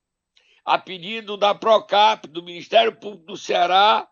a 0.63 0.77
pedido 0.77 1.35
da 1.35 1.55
Procap, 1.55 2.27
do 2.27 2.43
Ministério 2.43 2.95
Público 2.95 3.25
do 3.25 3.37
Ceará, 3.37 4.07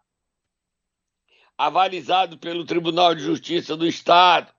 avalizado 1.55 2.35
pelo 2.39 2.65
Tribunal 2.65 3.13
de 3.13 3.21
Justiça 3.21 3.77
do 3.77 3.85
Estado. 3.85 4.51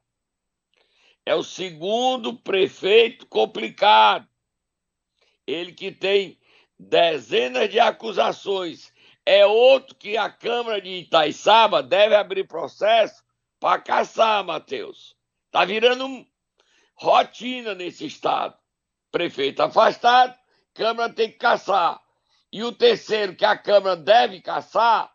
É 1.27 1.35
o 1.35 1.43
segundo 1.43 2.39
prefeito 2.39 3.27
complicado 3.27 4.28
ele 5.49 5.73
que 5.73 5.91
tem 5.91 6.39
dezenas 6.79 7.71
de 7.71 7.81
acusações, 7.81 8.93
é 9.25 9.47
outro 9.47 9.97
que 9.97 10.17
a 10.17 10.31
Câmara 10.31 10.81
de 10.81 10.91
Itaiçaba 10.91 11.83
deve 11.83 12.15
abrir 12.15 12.47
processo 12.47 13.25
para 13.59 13.81
caçar, 13.81 14.45
Matheus. 14.45 15.17
Está 15.47 15.65
virando 15.65 16.27
rotina 16.95 17.75
nesse 17.75 18.07
estado. 18.07 18.57
Prefeito 19.11 19.63
afastado, 19.63 20.39
Câmara 20.75 21.13
tem 21.13 21.31
que 21.31 21.39
caçar. 21.39 21.99
E 22.53 22.63
o 22.63 22.71
terceiro 22.71 23.35
que 23.35 23.45
a 23.45 23.57
Câmara 23.57 23.97
deve 23.97 24.43
caçar 24.43 25.11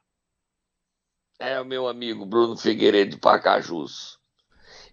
é 1.39 1.61
o 1.61 1.65
meu 1.65 1.87
amigo 1.87 2.25
Bruno 2.25 2.57
Figueiredo 2.57 3.19
Pacajus. 3.19 4.19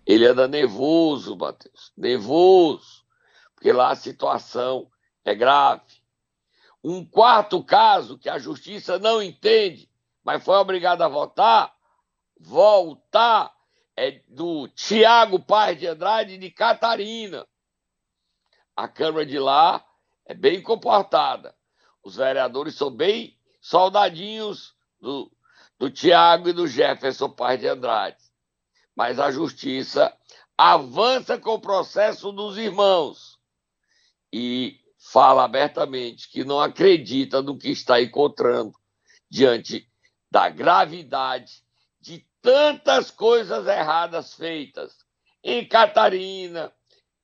Ele 0.07 0.27
anda 0.27 0.47
nervoso, 0.47 1.37
Matheus, 1.37 1.93
nervoso, 1.97 3.05
porque 3.55 3.73
lá 3.73 3.91
a 3.91 3.97
situação 3.97 4.91
é 5.31 5.35
grave. 5.35 6.01
Um 6.83 7.05
quarto 7.05 7.63
caso 7.63 8.19
que 8.19 8.29
a 8.29 8.39
justiça 8.39 8.99
não 8.99 9.23
entende, 9.23 9.91
mas 10.25 10.43
foi 10.43 10.57
obrigada 10.57 11.05
a 11.05 11.09
votar, 11.09 11.75
voltar, 12.39 13.55
é 13.97 14.23
do 14.29 14.67
Tiago 14.69 15.39
Paz 15.39 15.79
de 15.79 15.87
Andrade 15.87 16.39
de 16.39 16.51
Catarina. 16.51 17.47
A 18.75 18.89
Câmara 18.89 19.27
de 19.27 19.39
lá 19.39 19.85
é 20.25 20.33
bem 20.33 20.63
comportada. 20.63 21.55
Os 22.03 22.17
vereadores 22.17 22.75
são 22.77 22.91
bem 22.91 23.39
soldadinhos 23.61 24.75
do, 24.99 25.31
do 25.79 25.91
Tiago 25.91 26.49
e 26.49 26.53
do 26.53 26.67
Jefferson 26.67 27.29
Paz 27.29 27.61
de 27.61 27.69
Andrade. 27.69 28.17
Mas 28.97 29.19
a 29.19 29.31
justiça 29.31 30.17
avança 30.57 31.39
com 31.39 31.55
o 31.55 31.61
processo 31.61 32.33
dos 32.33 32.57
irmãos. 32.57 33.39
E 34.33 34.81
fala 35.13 35.45
abertamente 35.45 36.29
que 36.29 36.45
não 36.45 36.61
acredita 36.61 37.43
no 37.43 37.59
que 37.59 37.69
está 37.71 38.01
encontrando 38.01 38.73
diante 39.29 39.89
da 40.31 40.49
gravidade 40.49 41.65
de 42.01 42.25
tantas 42.41 43.11
coisas 43.11 43.67
erradas 43.67 44.35
feitas 44.35 44.97
em 45.43 45.67
Catarina, 45.67 46.73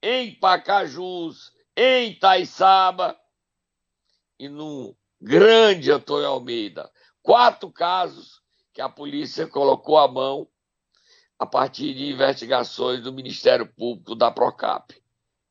em 0.03 0.35
Pacajus, 0.35 1.53
em 1.77 2.19
Taiçaba 2.19 3.17
e 4.37 4.49
no 4.49 4.97
grande 5.21 5.93
Antônio 5.93 6.27
Almeida. 6.27 6.91
Quatro 7.23 7.71
casos 7.71 8.43
que 8.75 8.81
a 8.81 8.89
polícia 8.89 9.47
colocou 9.47 9.97
a 9.97 10.09
mão 10.09 10.49
a 11.39 11.47
partir 11.47 11.95
de 11.95 12.11
investigações 12.11 13.01
do 13.01 13.13
Ministério 13.13 13.67
Público 13.67 14.17
da 14.17 14.31
Procap. 14.31 14.93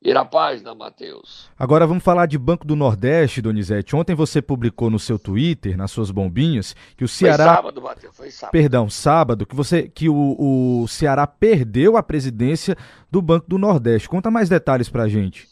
Ir 0.06 0.16
a 0.16 0.24
página, 0.24 0.72
Matheus. 0.72 1.50
Agora 1.58 1.84
vamos 1.84 2.04
falar 2.04 2.26
de 2.26 2.38
Banco 2.38 2.64
do 2.64 2.76
Nordeste, 2.76 3.42
Donizete. 3.42 3.96
Ontem 3.96 4.14
você 4.14 4.40
publicou 4.40 4.88
no 4.88 5.00
seu 5.00 5.18
Twitter, 5.18 5.76
nas 5.76 5.90
suas 5.90 6.12
bombinhas, 6.12 6.76
que 6.96 7.02
o 7.02 7.08
Ceará. 7.08 7.44
Foi 7.44 7.54
sábado, 7.56 7.82
Matheus, 7.82 8.16
foi 8.16 8.30
sábado. 8.30 8.52
Perdão, 8.52 8.88
sábado, 8.88 9.44
que, 9.44 9.56
você, 9.56 9.88
que 9.88 10.08
o, 10.08 10.84
o 10.84 10.86
Ceará 10.86 11.26
perdeu 11.26 11.96
a 11.96 12.04
presidência 12.04 12.76
do 13.10 13.20
Banco 13.20 13.48
do 13.48 13.58
Nordeste. 13.58 14.08
Conta 14.08 14.30
mais 14.30 14.48
detalhes 14.48 14.88
pra 14.88 15.08
gente. 15.08 15.48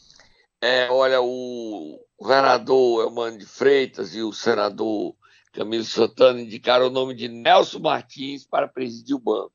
É, 0.61 0.89
olha, 0.89 1.21
o 1.21 1.99
governador 2.17 3.03
Elmano 3.03 3.37
de 3.37 3.45
Freitas 3.45 4.15
e 4.15 4.21
o 4.21 4.31
senador 4.31 5.13
Camilo 5.51 5.83
Santana 5.83 6.39
indicaram 6.39 6.87
o 6.87 6.89
nome 6.89 7.13
de 7.13 7.27
Nelson 7.27 7.79
Martins 7.79 8.45
para 8.45 8.69
presidir 8.69 9.17
o 9.17 9.19
banco. 9.19 9.51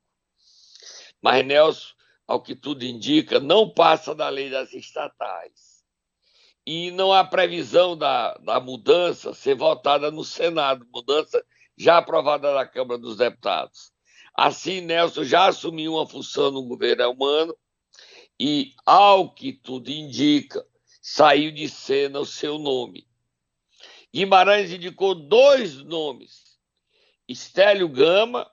Mas 1.22 1.42
Nelson 1.46 1.88
ao 2.30 2.40
que 2.40 2.54
tudo 2.54 2.84
indica, 2.84 3.40
não 3.40 3.68
passa 3.68 4.14
da 4.14 4.28
lei 4.28 4.48
das 4.48 4.72
estatais. 4.72 5.82
E 6.64 6.92
não 6.92 7.12
há 7.12 7.24
previsão 7.24 7.96
da, 7.96 8.34
da 8.34 8.60
mudança 8.60 9.34
ser 9.34 9.56
votada 9.56 10.12
no 10.12 10.22
Senado, 10.22 10.86
mudança 10.94 11.44
já 11.76 11.98
aprovada 11.98 12.54
na 12.54 12.64
Câmara 12.64 13.00
dos 13.00 13.16
Deputados. 13.16 13.92
Assim, 14.32 14.80
Nelson 14.80 15.24
já 15.24 15.48
assumiu 15.48 15.94
uma 15.94 16.06
função 16.06 16.52
no 16.52 16.62
governo 16.62 17.10
humano 17.10 17.52
e, 18.38 18.76
ao 18.86 19.34
que 19.34 19.52
tudo 19.52 19.90
indica, 19.90 20.64
saiu 21.02 21.50
de 21.50 21.68
cena 21.68 22.20
o 22.20 22.26
seu 22.26 22.60
nome. 22.60 23.08
Guimarães 24.14 24.70
indicou 24.70 25.16
dois 25.16 25.82
nomes, 25.82 26.60
Estélio 27.26 27.88
Gama 27.88 28.48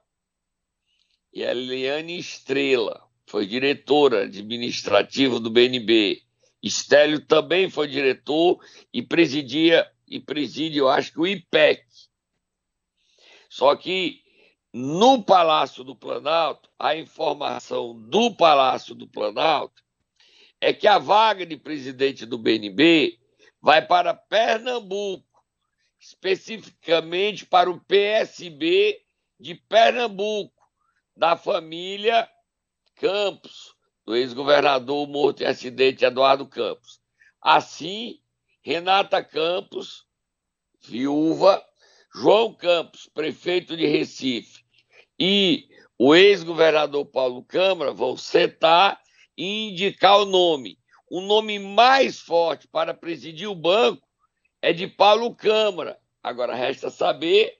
e 1.32 1.44
Eliane 1.44 2.18
Estrela 2.18 3.07
foi 3.28 3.46
diretora 3.46 4.24
administrativa 4.24 5.40
do 5.40 5.52
BNB. 5.52 6.24
Estélio 6.64 7.20
também 7.20 7.70
foi 7.70 7.88
diretor 7.88 8.58
e 8.92 9.04
presidia 9.04 9.86
e 10.08 10.20
preside, 10.20 10.78
eu 10.78 10.88
acho 10.88 11.12
que 11.12 11.20
o 11.20 11.28
IPEC. 11.28 11.84
Só 13.50 13.76
que 13.76 14.22
no 14.74 15.22
Palácio 15.22 15.84
do 15.84 15.96
Planalto, 15.96 16.70
a 16.80 16.96
informação 16.96 17.94
do 17.94 18.34
Palácio 18.34 18.96
do 18.96 19.08
Planalto 19.08 19.84
é 20.62 20.72
que 20.72 20.88
a 20.88 20.98
vaga 20.98 21.46
de 21.46 21.58
presidente 21.58 22.26
do 22.26 22.38
BNB 22.38 23.20
vai 23.62 23.86
para 23.86 24.14
Pernambuco, 24.14 25.26
especificamente 26.00 27.46
para 27.46 27.70
o 27.70 27.80
PSB 27.82 29.02
de 29.38 29.54
Pernambuco, 29.56 30.56
da 31.16 31.36
família 31.36 32.30
Campos, 32.98 33.76
do 34.06 34.16
ex-governador 34.16 35.08
morto 35.08 35.42
em 35.44 35.46
acidente 35.46 36.04
Eduardo 36.04 36.48
Campos. 36.48 37.00
Assim, 37.42 38.20
Renata 38.62 39.24
Campos, 39.24 40.06
viúva, 40.82 41.64
João 42.14 42.54
Campos, 42.54 43.10
prefeito 43.14 43.78
de 43.78 43.86
Recife, 43.86 44.66
e 45.20 45.70
o 45.98 46.16
ex-governador 46.16 47.06
Paulo 47.06 47.44
Câmara 47.44 47.92
vão 47.92 48.18
sentar 48.18 49.00
e 49.38 49.70
indicar 49.70 50.20
o 50.20 50.26
nome. 50.26 50.80
O 51.10 51.22
nome 51.22 51.60
mais 51.60 52.20
forte 52.20 52.68
para 52.68 52.94
presidir 52.94 53.48
o 53.48 53.56
banco 53.56 54.08
é 54.62 54.74
de 54.74 54.88
Paulo 54.88 55.36
Câmara. 55.36 56.00
Agora 56.22 56.56
resta 56.56 56.90
saber 56.90 57.60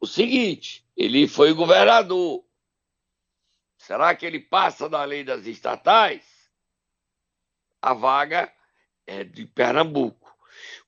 o 0.00 0.06
seguinte: 0.06 0.84
ele 0.96 1.28
foi 1.28 1.52
governador, 1.52 2.44
Será 3.86 4.16
que 4.16 4.26
ele 4.26 4.40
passa 4.40 4.88
da 4.88 5.04
lei 5.04 5.22
das 5.22 5.46
estatais? 5.46 6.24
A 7.80 7.94
vaga 7.94 8.52
é 9.06 9.22
de 9.22 9.46
Pernambuco. 9.46 10.36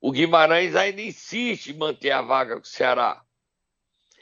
O 0.01 0.11
Guimarães 0.11 0.75
ainda 0.75 1.01
insiste 1.01 1.67
em 1.67 1.77
manter 1.77 2.11
a 2.11 2.21
vaga 2.21 2.55
com 2.55 2.61
o 2.63 2.65
Ceará. 2.65 3.23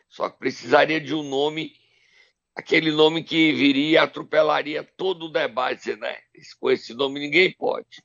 Só 0.07 0.29
que 0.29 0.37
precisaria 0.37 1.01
de 1.01 1.15
um 1.15 1.23
nome, 1.23 1.75
aquele 2.55 2.91
nome 2.91 3.23
que 3.23 3.51
viria 3.51 3.89
e 3.89 3.97
atropelaria 3.97 4.83
todo 4.83 5.25
o 5.25 5.31
debate, 5.31 5.95
né? 5.95 6.15
Com 6.59 6.69
esse 6.69 6.93
nome 6.93 7.19
ninguém 7.19 7.51
pode. 7.51 8.03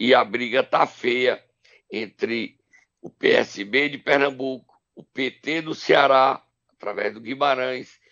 E 0.00 0.14
a 0.14 0.24
briga 0.24 0.64
tá 0.64 0.86
feia 0.86 1.44
entre 1.92 2.58
o 3.02 3.10
PSB 3.10 3.90
de 3.90 3.98
Pernambuco, 3.98 4.80
o 4.94 5.04
PT 5.04 5.60
do 5.60 5.74
Ceará, 5.74 6.42
através 6.72 7.12
do 7.12 7.20
Guimarães, 7.20 8.02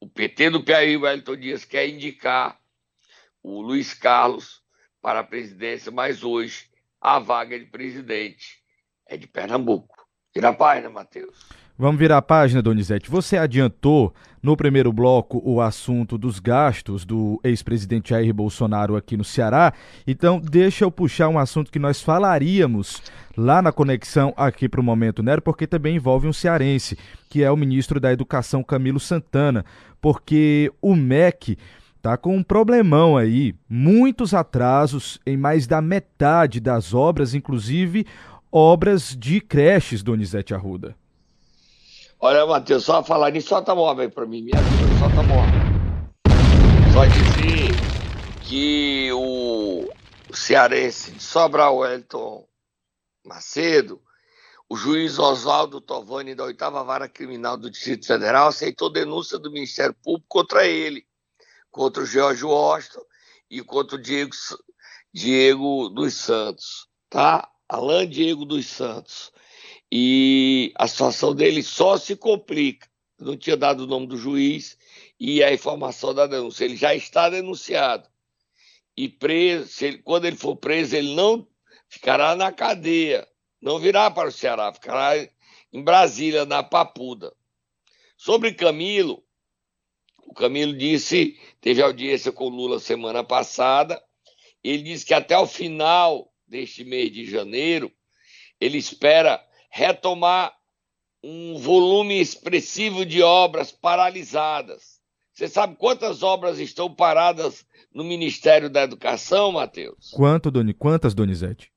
o 0.00 0.08
PT 0.08 0.50
do 0.50 0.62
Piauí, 0.62 0.96
Wellington 0.96 1.36
Dias, 1.36 1.64
quer 1.64 1.88
indicar 1.88 2.60
o 3.42 3.60
Luiz 3.60 3.94
Carlos 3.94 4.62
para 5.00 5.20
a 5.20 5.24
presidência, 5.24 5.90
mas 5.90 6.22
hoje 6.22 6.68
a 7.00 7.18
vaga 7.18 7.58
de 7.58 7.66
presidente 7.66 8.62
é 9.06 9.16
de 9.16 9.26
Pernambuco. 9.26 9.97
Vira 10.38 10.50
a 10.50 10.52
página, 10.52 10.88
Matheus. 10.88 11.34
Vamos 11.76 11.98
virar 11.98 12.18
a 12.18 12.22
página, 12.22 12.62
Donizete. 12.62 13.10
Você 13.10 13.36
adiantou 13.36 14.14
no 14.40 14.56
primeiro 14.56 14.92
bloco 14.92 15.42
o 15.44 15.60
assunto 15.60 16.16
dos 16.16 16.38
gastos 16.38 17.04
do 17.04 17.40
ex-presidente 17.42 18.10
Jair 18.10 18.32
Bolsonaro 18.32 18.94
aqui 18.94 19.16
no 19.16 19.24
Ceará. 19.24 19.72
Então, 20.06 20.38
deixa 20.38 20.84
eu 20.84 20.92
puxar 20.92 21.28
um 21.28 21.40
assunto 21.40 21.72
que 21.72 21.78
nós 21.80 22.00
falaríamos 22.00 23.02
lá 23.36 23.60
na 23.60 23.72
conexão 23.72 24.32
aqui 24.36 24.68
para 24.68 24.80
o 24.80 24.84
Momento 24.84 25.24
Nero, 25.24 25.42
porque 25.42 25.66
também 25.66 25.96
envolve 25.96 26.28
um 26.28 26.32
cearense, 26.32 26.96
que 27.28 27.42
é 27.42 27.50
o 27.50 27.56
ministro 27.56 27.98
da 27.98 28.12
Educação 28.12 28.62
Camilo 28.62 29.00
Santana, 29.00 29.64
porque 30.00 30.72
o 30.80 30.94
MEC 30.94 31.58
tá 32.00 32.16
com 32.16 32.36
um 32.36 32.44
problemão 32.44 33.16
aí, 33.16 33.56
muitos 33.68 34.34
atrasos 34.34 35.18
em 35.26 35.36
mais 35.36 35.66
da 35.66 35.82
metade 35.82 36.60
das 36.60 36.94
obras, 36.94 37.34
inclusive 37.34 38.06
obras 38.50 39.16
de 39.16 39.40
creches, 39.40 40.02
Donizete 40.02 40.54
Arruda. 40.54 40.96
Olha, 42.20 42.44
Matheus, 42.46 42.84
só 42.84 43.02
falar 43.04 43.30
nisso, 43.30 43.48
solta 43.48 43.74
móvel 43.74 44.10
pra 44.10 44.26
mim, 44.26 44.42
minha 44.42 44.60
vida, 44.60 44.98
solta 44.98 45.22
móvel. 45.22 45.68
Só 46.92 47.04
dizer 47.04 47.70
que 48.42 49.10
o 49.12 49.88
cearense 50.34 51.12
de 51.12 51.22
Sobral 51.22 51.76
Wellington 51.76 52.44
Macedo, 53.24 54.00
o 54.68 54.76
juiz 54.76 55.18
Oswaldo 55.18 55.80
Tovani, 55.80 56.34
da 56.34 56.44
oitava 56.44 56.82
vara 56.82 57.08
criminal 57.08 57.56
do 57.56 57.70
Distrito 57.70 58.06
Federal, 58.06 58.48
aceitou 58.48 58.90
denúncia 58.90 59.38
do 59.38 59.52
Ministério 59.52 59.94
Público 60.02 60.26
contra 60.28 60.66
ele, 60.66 61.06
contra 61.70 62.02
o 62.02 62.06
George 62.06 62.44
Washington 62.44 63.02
e 63.50 63.62
contra 63.62 63.96
o 63.96 64.02
Diego, 64.02 64.32
Diego 65.12 65.88
dos 65.90 66.14
Santos, 66.14 66.88
tá? 67.08 67.48
Alain 67.68 68.08
Diego 68.08 68.44
dos 68.44 68.66
Santos 68.66 69.32
e 69.90 70.72
a 70.76 70.86
situação 70.86 71.34
dele 71.34 71.62
só 71.62 71.96
se 71.96 72.16
complica. 72.16 72.88
Não 73.18 73.36
tinha 73.36 73.56
dado 73.56 73.84
o 73.84 73.86
nome 73.86 74.06
do 74.06 74.16
juiz 74.16 74.78
e 75.18 75.42
a 75.42 75.52
informação 75.52 76.14
da 76.14 76.26
denúncia. 76.26 76.64
Ele 76.64 76.76
já 76.76 76.94
está 76.94 77.28
denunciado. 77.28 78.08
E 78.96 79.08
preso, 79.08 79.84
ele, 79.84 79.98
quando 79.98 80.24
ele 80.24 80.36
for 80.36 80.56
preso, 80.56 80.96
ele 80.96 81.14
não 81.14 81.46
ficará 81.88 82.34
na 82.36 82.52
cadeia, 82.52 83.26
não 83.60 83.78
virá 83.78 84.10
para 84.10 84.28
o 84.28 84.32
Ceará, 84.32 84.72
ficará 84.72 85.16
em 85.72 85.82
Brasília, 85.82 86.44
na 86.44 86.62
Papuda. 86.62 87.32
Sobre 88.16 88.52
Camilo, 88.52 89.22
o 90.24 90.34
Camilo 90.34 90.76
disse, 90.76 91.38
teve 91.60 91.80
audiência 91.80 92.32
com 92.32 92.48
Lula 92.48 92.78
semana 92.78 93.22
passada, 93.22 94.02
ele 94.62 94.82
disse 94.82 95.06
que 95.06 95.14
até 95.14 95.38
o 95.38 95.46
final 95.46 96.27
deste 96.48 96.84
mês 96.84 97.12
de 97.12 97.30
janeiro, 97.30 97.92
ele 98.60 98.78
espera 98.78 99.44
retomar 99.70 100.56
um 101.22 101.56
volume 101.58 102.20
expressivo 102.20 103.04
de 103.04 103.22
obras 103.22 103.70
paralisadas. 103.70 104.98
Você 105.32 105.46
sabe 105.46 105.76
quantas 105.76 106.22
obras 106.22 106.58
estão 106.58 106.92
paradas 106.92 107.64
no 107.92 108.02
Ministério 108.02 108.68
da 108.68 108.82
Educação, 108.82 109.52
Matheus? 109.52 110.10
Quanto, 110.10 110.50
Doni? 110.50 110.74
Quantas, 110.74 111.14
Donizete? 111.14 111.72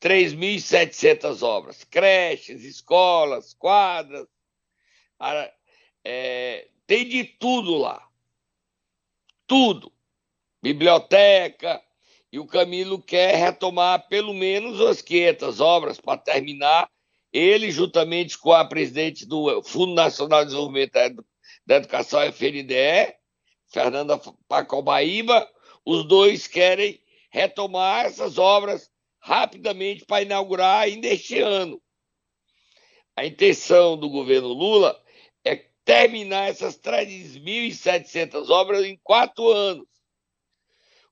3.700 0.00 1.42
obras. 1.42 1.84
Creches, 1.84 2.64
escolas, 2.64 3.54
quadras. 3.54 4.26
É, 6.02 6.68
tem 6.86 7.06
de 7.06 7.24
tudo 7.24 7.76
lá. 7.76 8.04
Tudo. 9.46 9.92
Biblioteca, 10.62 11.80
e 12.32 12.38
o 12.38 12.46
Camilo 12.46 13.02
quer 13.02 13.34
retomar 13.36 14.06
pelo 14.08 14.32
menos 14.32 14.80
as 14.80 15.02
500 15.02 15.60
obras 15.60 16.00
para 16.00 16.18
terminar. 16.18 16.88
Ele, 17.32 17.70
juntamente 17.70 18.38
com 18.38 18.52
a 18.52 18.64
presidente 18.64 19.26
do 19.26 19.62
Fundo 19.62 19.94
Nacional 19.94 20.40
de 20.40 20.46
Desenvolvimento 20.46 20.92
da 21.66 21.76
Educação, 21.76 22.20
FNDE, 22.22 23.14
Fernanda 23.66 24.20
Pacobaíba, 24.48 25.48
os 25.84 26.04
dois 26.06 26.46
querem 26.46 27.00
retomar 27.30 28.06
essas 28.06 28.38
obras 28.38 28.90
rapidamente 29.20 30.04
para 30.04 30.22
inaugurar 30.22 30.82
ainda 30.82 31.06
este 31.06 31.38
ano. 31.38 31.80
A 33.16 33.26
intenção 33.26 33.96
do 33.96 34.08
governo 34.08 34.48
Lula 34.48 35.00
é 35.44 35.56
terminar 35.84 36.48
essas 36.48 36.78
3.700 36.78 38.48
obras 38.48 38.84
em 38.84 38.98
quatro 39.02 39.48
anos. 39.48 39.86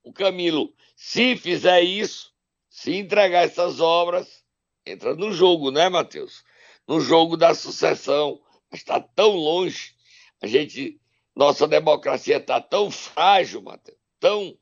O 0.03 0.11
Camilo 0.11 0.73
se 1.01 1.37
fizer 1.37 1.81
isso, 1.81 2.33
se 2.69 2.93
entregar 2.93 3.45
essas 3.45 3.79
obras, 3.79 4.43
entra 4.85 5.15
no 5.15 5.31
jogo, 5.31 5.71
né, 5.71 5.87
Matheus? 5.87 6.43
No 6.85 6.99
jogo 6.99 7.37
da 7.37 7.55
sucessão. 7.55 8.41
Está 8.71 8.99
tão 8.99 9.31
longe, 9.31 9.95
a 10.41 10.45
gente, 10.45 10.99
nossa 11.33 11.65
democracia 11.65 12.35
está 12.35 12.59
tão 12.59 12.91
frágil, 12.91 13.61
Matheus, 13.61 13.97
tão 14.19 14.59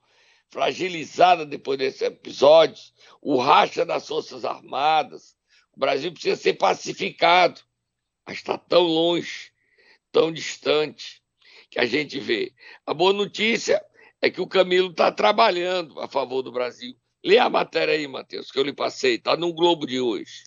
fragilizada 0.49 1.43
depois 1.43 1.79
desses 1.79 2.03
episódios. 2.03 2.93
O 3.19 3.37
racha 3.37 3.83
das 3.83 4.07
Forças 4.07 4.45
Armadas. 4.45 5.35
O 5.75 5.79
Brasil 5.79 6.11
precisa 6.11 6.35
ser 6.35 6.53
pacificado, 6.53 7.59
mas 8.25 8.37
está 8.37 8.59
tão 8.59 8.83
longe, 8.83 9.51
tão 10.11 10.31
distante, 10.31 11.19
que 11.71 11.79
a 11.79 11.85
gente 11.85 12.19
vê. 12.19 12.53
A 12.85 12.93
boa 12.93 13.11
notícia 13.11 13.83
é 14.21 14.29
que 14.29 14.41
o 14.41 14.47
Camilo 14.47 14.89
está 14.89 15.11
trabalhando 15.11 15.99
a 15.99 16.07
favor 16.07 16.41
do 16.41 16.51
Brasil. 16.51 16.93
Lê 17.23 17.37
a 17.37 17.49
matéria 17.49 17.93
aí, 17.93 18.07
Matheus, 18.07 18.51
que 18.51 18.59
eu 18.59 18.63
lhe 18.63 18.73
passei, 18.73 19.15
está 19.15 19.35
no 19.35 19.53
Globo 19.53 19.85
de 19.85 19.99
hoje. 19.99 20.43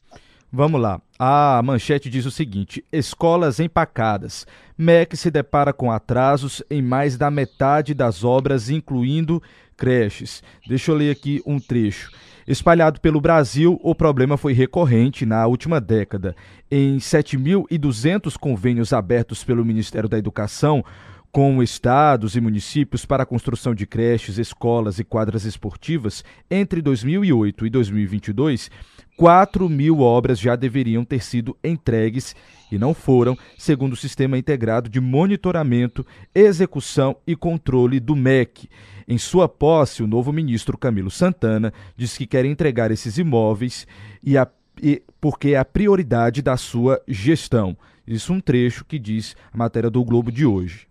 Vamos 0.52 0.80
lá. 0.80 1.00
A 1.18 1.60
manchete 1.62 2.10
diz 2.10 2.26
o 2.26 2.30
seguinte: 2.30 2.84
escolas 2.92 3.60
empacadas. 3.60 4.46
MEC 4.76 5.16
se 5.16 5.30
depara 5.30 5.72
com 5.72 5.92
atrasos 5.92 6.62
em 6.70 6.82
mais 6.82 7.16
da 7.16 7.30
metade 7.30 7.94
das 7.94 8.24
obras, 8.24 8.68
incluindo 8.70 9.42
creches. 9.76 10.42
Deixa 10.66 10.90
eu 10.90 10.96
ler 10.96 11.10
aqui 11.10 11.40
um 11.46 11.60
trecho. 11.60 12.10
Espalhado 12.48 13.00
pelo 13.00 13.20
Brasil, 13.20 13.78
o 13.82 13.94
problema 13.94 14.36
foi 14.36 14.52
recorrente 14.52 15.24
na 15.24 15.46
última 15.46 15.80
década. 15.80 16.34
Em 16.68 16.96
7.200 16.96 18.36
convênios 18.36 18.92
abertos 18.92 19.44
pelo 19.44 19.64
Ministério 19.64 20.08
da 20.08 20.18
Educação, 20.18 20.84
com 21.32 21.62
estados 21.62 22.34
e 22.34 22.40
municípios 22.40 23.04
para 23.04 23.22
a 23.22 23.26
construção 23.26 23.74
de 23.74 23.86
creches, 23.86 24.38
escolas 24.38 24.98
e 24.98 25.04
quadras 25.04 25.44
esportivas, 25.44 26.24
entre 26.50 26.82
2008 26.82 27.66
e 27.66 27.70
2022, 27.70 28.70
4 29.16 29.68
mil 29.68 30.00
obras 30.00 30.38
já 30.38 30.56
deveriam 30.56 31.04
ter 31.04 31.22
sido 31.22 31.56
entregues 31.62 32.34
e 32.72 32.78
não 32.78 32.94
foram, 32.94 33.36
segundo 33.58 33.92
o 33.92 33.96
Sistema 33.96 34.38
Integrado 34.38 34.88
de 34.88 35.00
Monitoramento, 35.00 36.06
Execução 36.34 37.16
e 37.26 37.36
Controle 37.36 38.00
do 38.00 38.16
MEC. 38.16 38.68
Em 39.06 39.18
sua 39.18 39.48
posse, 39.48 40.02
o 40.02 40.06
novo 40.06 40.32
ministro 40.32 40.78
Camilo 40.78 41.10
Santana 41.10 41.72
diz 41.96 42.16
que 42.16 42.26
quer 42.26 42.44
entregar 42.44 42.90
esses 42.90 43.18
imóveis 43.18 43.86
e 44.22 44.38
a, 44.38 44.48
e, 44.82 45.02
porque 45.20 45.50
é 45.50 45.58
a 45.58 45.64
prioridade 45.64 46.40
da 46.40 46.56
sua 46.56 47.00
gestão. 47.06 47.76
Isso 48.06 48.32
um 48.32 48.40
trecho 48.40 48.84
que 48.84 48.98
diz 48.98 49.36
a 49.52 49.56
matéria 49.56 49.90
do 49.90 50.02
Globo 50.02 50.32
de 50.32 50.46
hoje. 50.46 50.89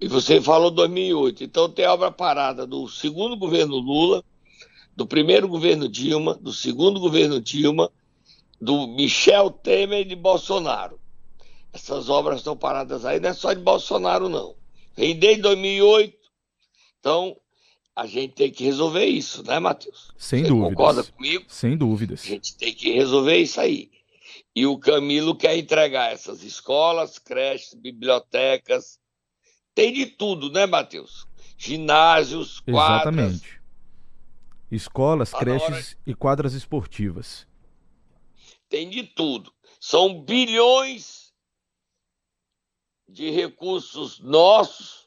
E 0.00 0.08
você 0.08 0.40
falou 0.40 0.70
2008. 0.70 1.44
Então 1.44 1.70
tem 1.70 1.86
obra 1.86 2.10
parada 2.10 2.66
do 2.66 2.88
segundo 2.88 3.36
governo 3.36 3.76
Lula, 3.76 4.22
do 4.94 5.06
primeiro 5.06 5.48
governo 5.48 5.88
Dilma, 5.88 6.34
do 6.34 6.52
segundo 6.52 7.00
governo 7.00 7.40
Dilma, 7.40 7.90
do 8.60 8.86
Michel 8.86 9.50
Temer 9.50 10.00
e 10.00 10.04
de 10.04 10.16
Bolsonaro. 10.16 11.00
Essas 11.72 12.08
obras 12.08 12.38
estão 12.38 12.56
paradas 12.56 13.04
aí, 13.04 13.20
não 13.20 13.28
é 13.30 13.34
só 13.34 13.52
de 13.52 13.60
Bolsonaro, 13.60 14.28
não. 14.28 14.54
Vem 14.96 15.14
desde 15.18 15.42
2008. 15.42 16.16
Então, 16.98 17.36
a 17.94 18.06
gente 18.06 18.34
tem 18.34 18.50
que 18.50 18.64
resolver 18.64 19.04
isso, 19.04 19.42
né, 19.42 19.58
Matheus? 19.58 20.10
Sem 20.16 20.42
Você 20.42 20.48
dúvidas. 20.48 20.68
concorda 20.70 21.04
comigo? 21.04 21.44
Sem 21.48 21.76
dúvidas. 21.76 22.22
A 22.24 22.26
gente 22.26 22.56
tem 22.56 22.74
que 22.74 22.92
resolver 22.92 23.36
isso 23.36 23.60
aí. 23.60 23.90
E 24.54 24.66
o 24.66 24.78
Camilo 24.78 25.34
quer 25.36 25.56
entregar 25.56 26.12
essas 26.12 26.42
escolas, 26.42 27.18
creches, 27.18 27.74
bibliotecas, 27.74 28.98
tem 29.76 29.92
de 29.92 30.06
tudo, 30.06 30.50
né, 30.50 30.64
Matheus? 30.64 31.28
Ginásios, 31.58 32.60
quadras. 32.60 33.14
Exatamente. 33.14 33.60
Escolas, 34.70 35.30
tá 35.30 35.38
creches 35.38 35.98
e 36.06 36.14
quadras 36.14 36.54
esportivas. 36.54 37.46
Tem 38.70 38.88
de 38.88 39.04
tudo. 39.04 39.52
São 39.78 40.22
bilhões 40.22 41.30
de 43.06 43.30
recursos 43.30 44.18
nossos 44.18 45.06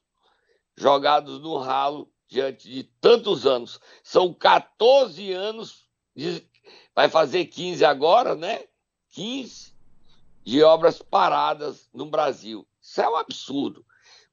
jogados 0.77 1.41
no 1.41 1.57
ralo 1.57 2.09
diante 2.27 2.69
de 2.69 2.83
tantos 3.01 3.47
anos. 3.47 3.79
São 4.03 4.31
14 4.31 5.33
anos 5.33 5.89
vai 6.93 7.09
fazer 7.09 7.45
15 7.45 7.83
agora, 7.83 8.35
né? 8.35 8.65
15 9.13 9.73
de 10.43 10.61
obras 10.61 11.01
paradas 11.01 11.89
no 11.91 12.05
Brasil. 12.05 12.67
Isso 12.79 13.01
é 13.01 13.09
um 13.09 13.15
absurdo. 13.15 13.83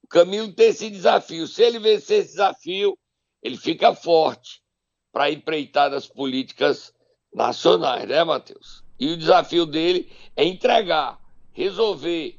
O 0.07 0.09
Camilo 0.09 0.53
tem 0.53 0.69
esse 0.69 0.89
desafio. 0.89 1.49
Se 1.49 1.65
ele 1.65 1.81
vencer 1.81 2.21
esse 2.21 2.31
desafio, 2.31 2.97
ele 3.43 3.57
fica 3.57 3.93
forte 3.93 4.63
para 5.13 5.33
empreitar 5.33 5.91
das 5.91 6.07
políticas 6.07 6.95
nacionais, 7.35 8.09
né, 8.09 8.23
Matheus? 8.23 8.85
E 9.01 9.13
o 9.13 9.17
desafio 9.17 9.67
dele 9.67 10.09
é 10.37 10.45
entregar, 10.45 11.19
resolver 11.51 12.39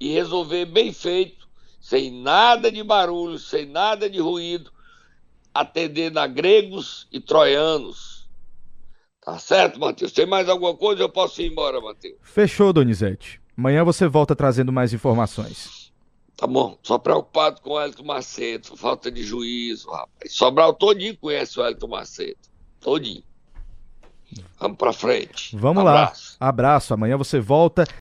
e 0.00 0.10
resolver 0.10 0.64
bem 0.64 0.90
feito, 0.90 1.46
sem 1.78 2.10
nada 2.10 2.72
de 2.72 2.82
barulho, 2.82 3.38
sem 3.38 3.66
nada 3.66 4.08
de 4.08 4.18
ruído, 4.18 4.72
atendendo 5.52 6.18
a 6.18 6.26
gregos 6.26 7.06
e 7.12 7.20
troianos. 7.20 8.26
Tá 9.20 9.38
certo, 9.38 9.78
Matheus? 9.78 10.12
Tem 10.12 10.24
mais 10.24 10.48
alguma 10.48 10.74
coisa? 10.74 11.02
Eu 11.02 11.10
posso 11.10 11.42
ir 11.42 11.52
embora, 11.52 11.78
Matheus. 11.78 12.16
Fechou, 12.22 12.72
Donizete. 12.72 13.38
Amanhã 13.54 13.84
você 13.84 14.08
volta 14.08 14.34
trazendo 14.34 14.72
mais 14.72 14.94
informações. 14.94 15.91
Tá 16.42 16.46
bom. 16.48 16.76
Só 16.82 16.98
preocupado 16.98 17.60
com 17.60 17.74
o 17.74 17.80
Hélito 17.80 18.04
Macedo, 18.04 18.76
falta 18.76 19.12
de 19.12 19.22
juízo, 19.22 19.88
rapaz. 19.88 20.32
Sobral 20.34 20.74
todinho 20.74 21.16
conhece 21.16 21.60
o 21.60 21.64
Hélito 21.64 21.86
Macedo. 21.86 22.36
Todinho. 22.80 23.22
Vamos 24.58 24.76
pra 24.76 24.92
frente. 24.92 25.56
Vamos 25.56 25.86
Abraço. 25.86 26.36
lá. 26.40 26.48
Abraço. 26.48 26.94
Amanhã 26.94 27.16
você 27.16 27.38
volta. 27.38 27.84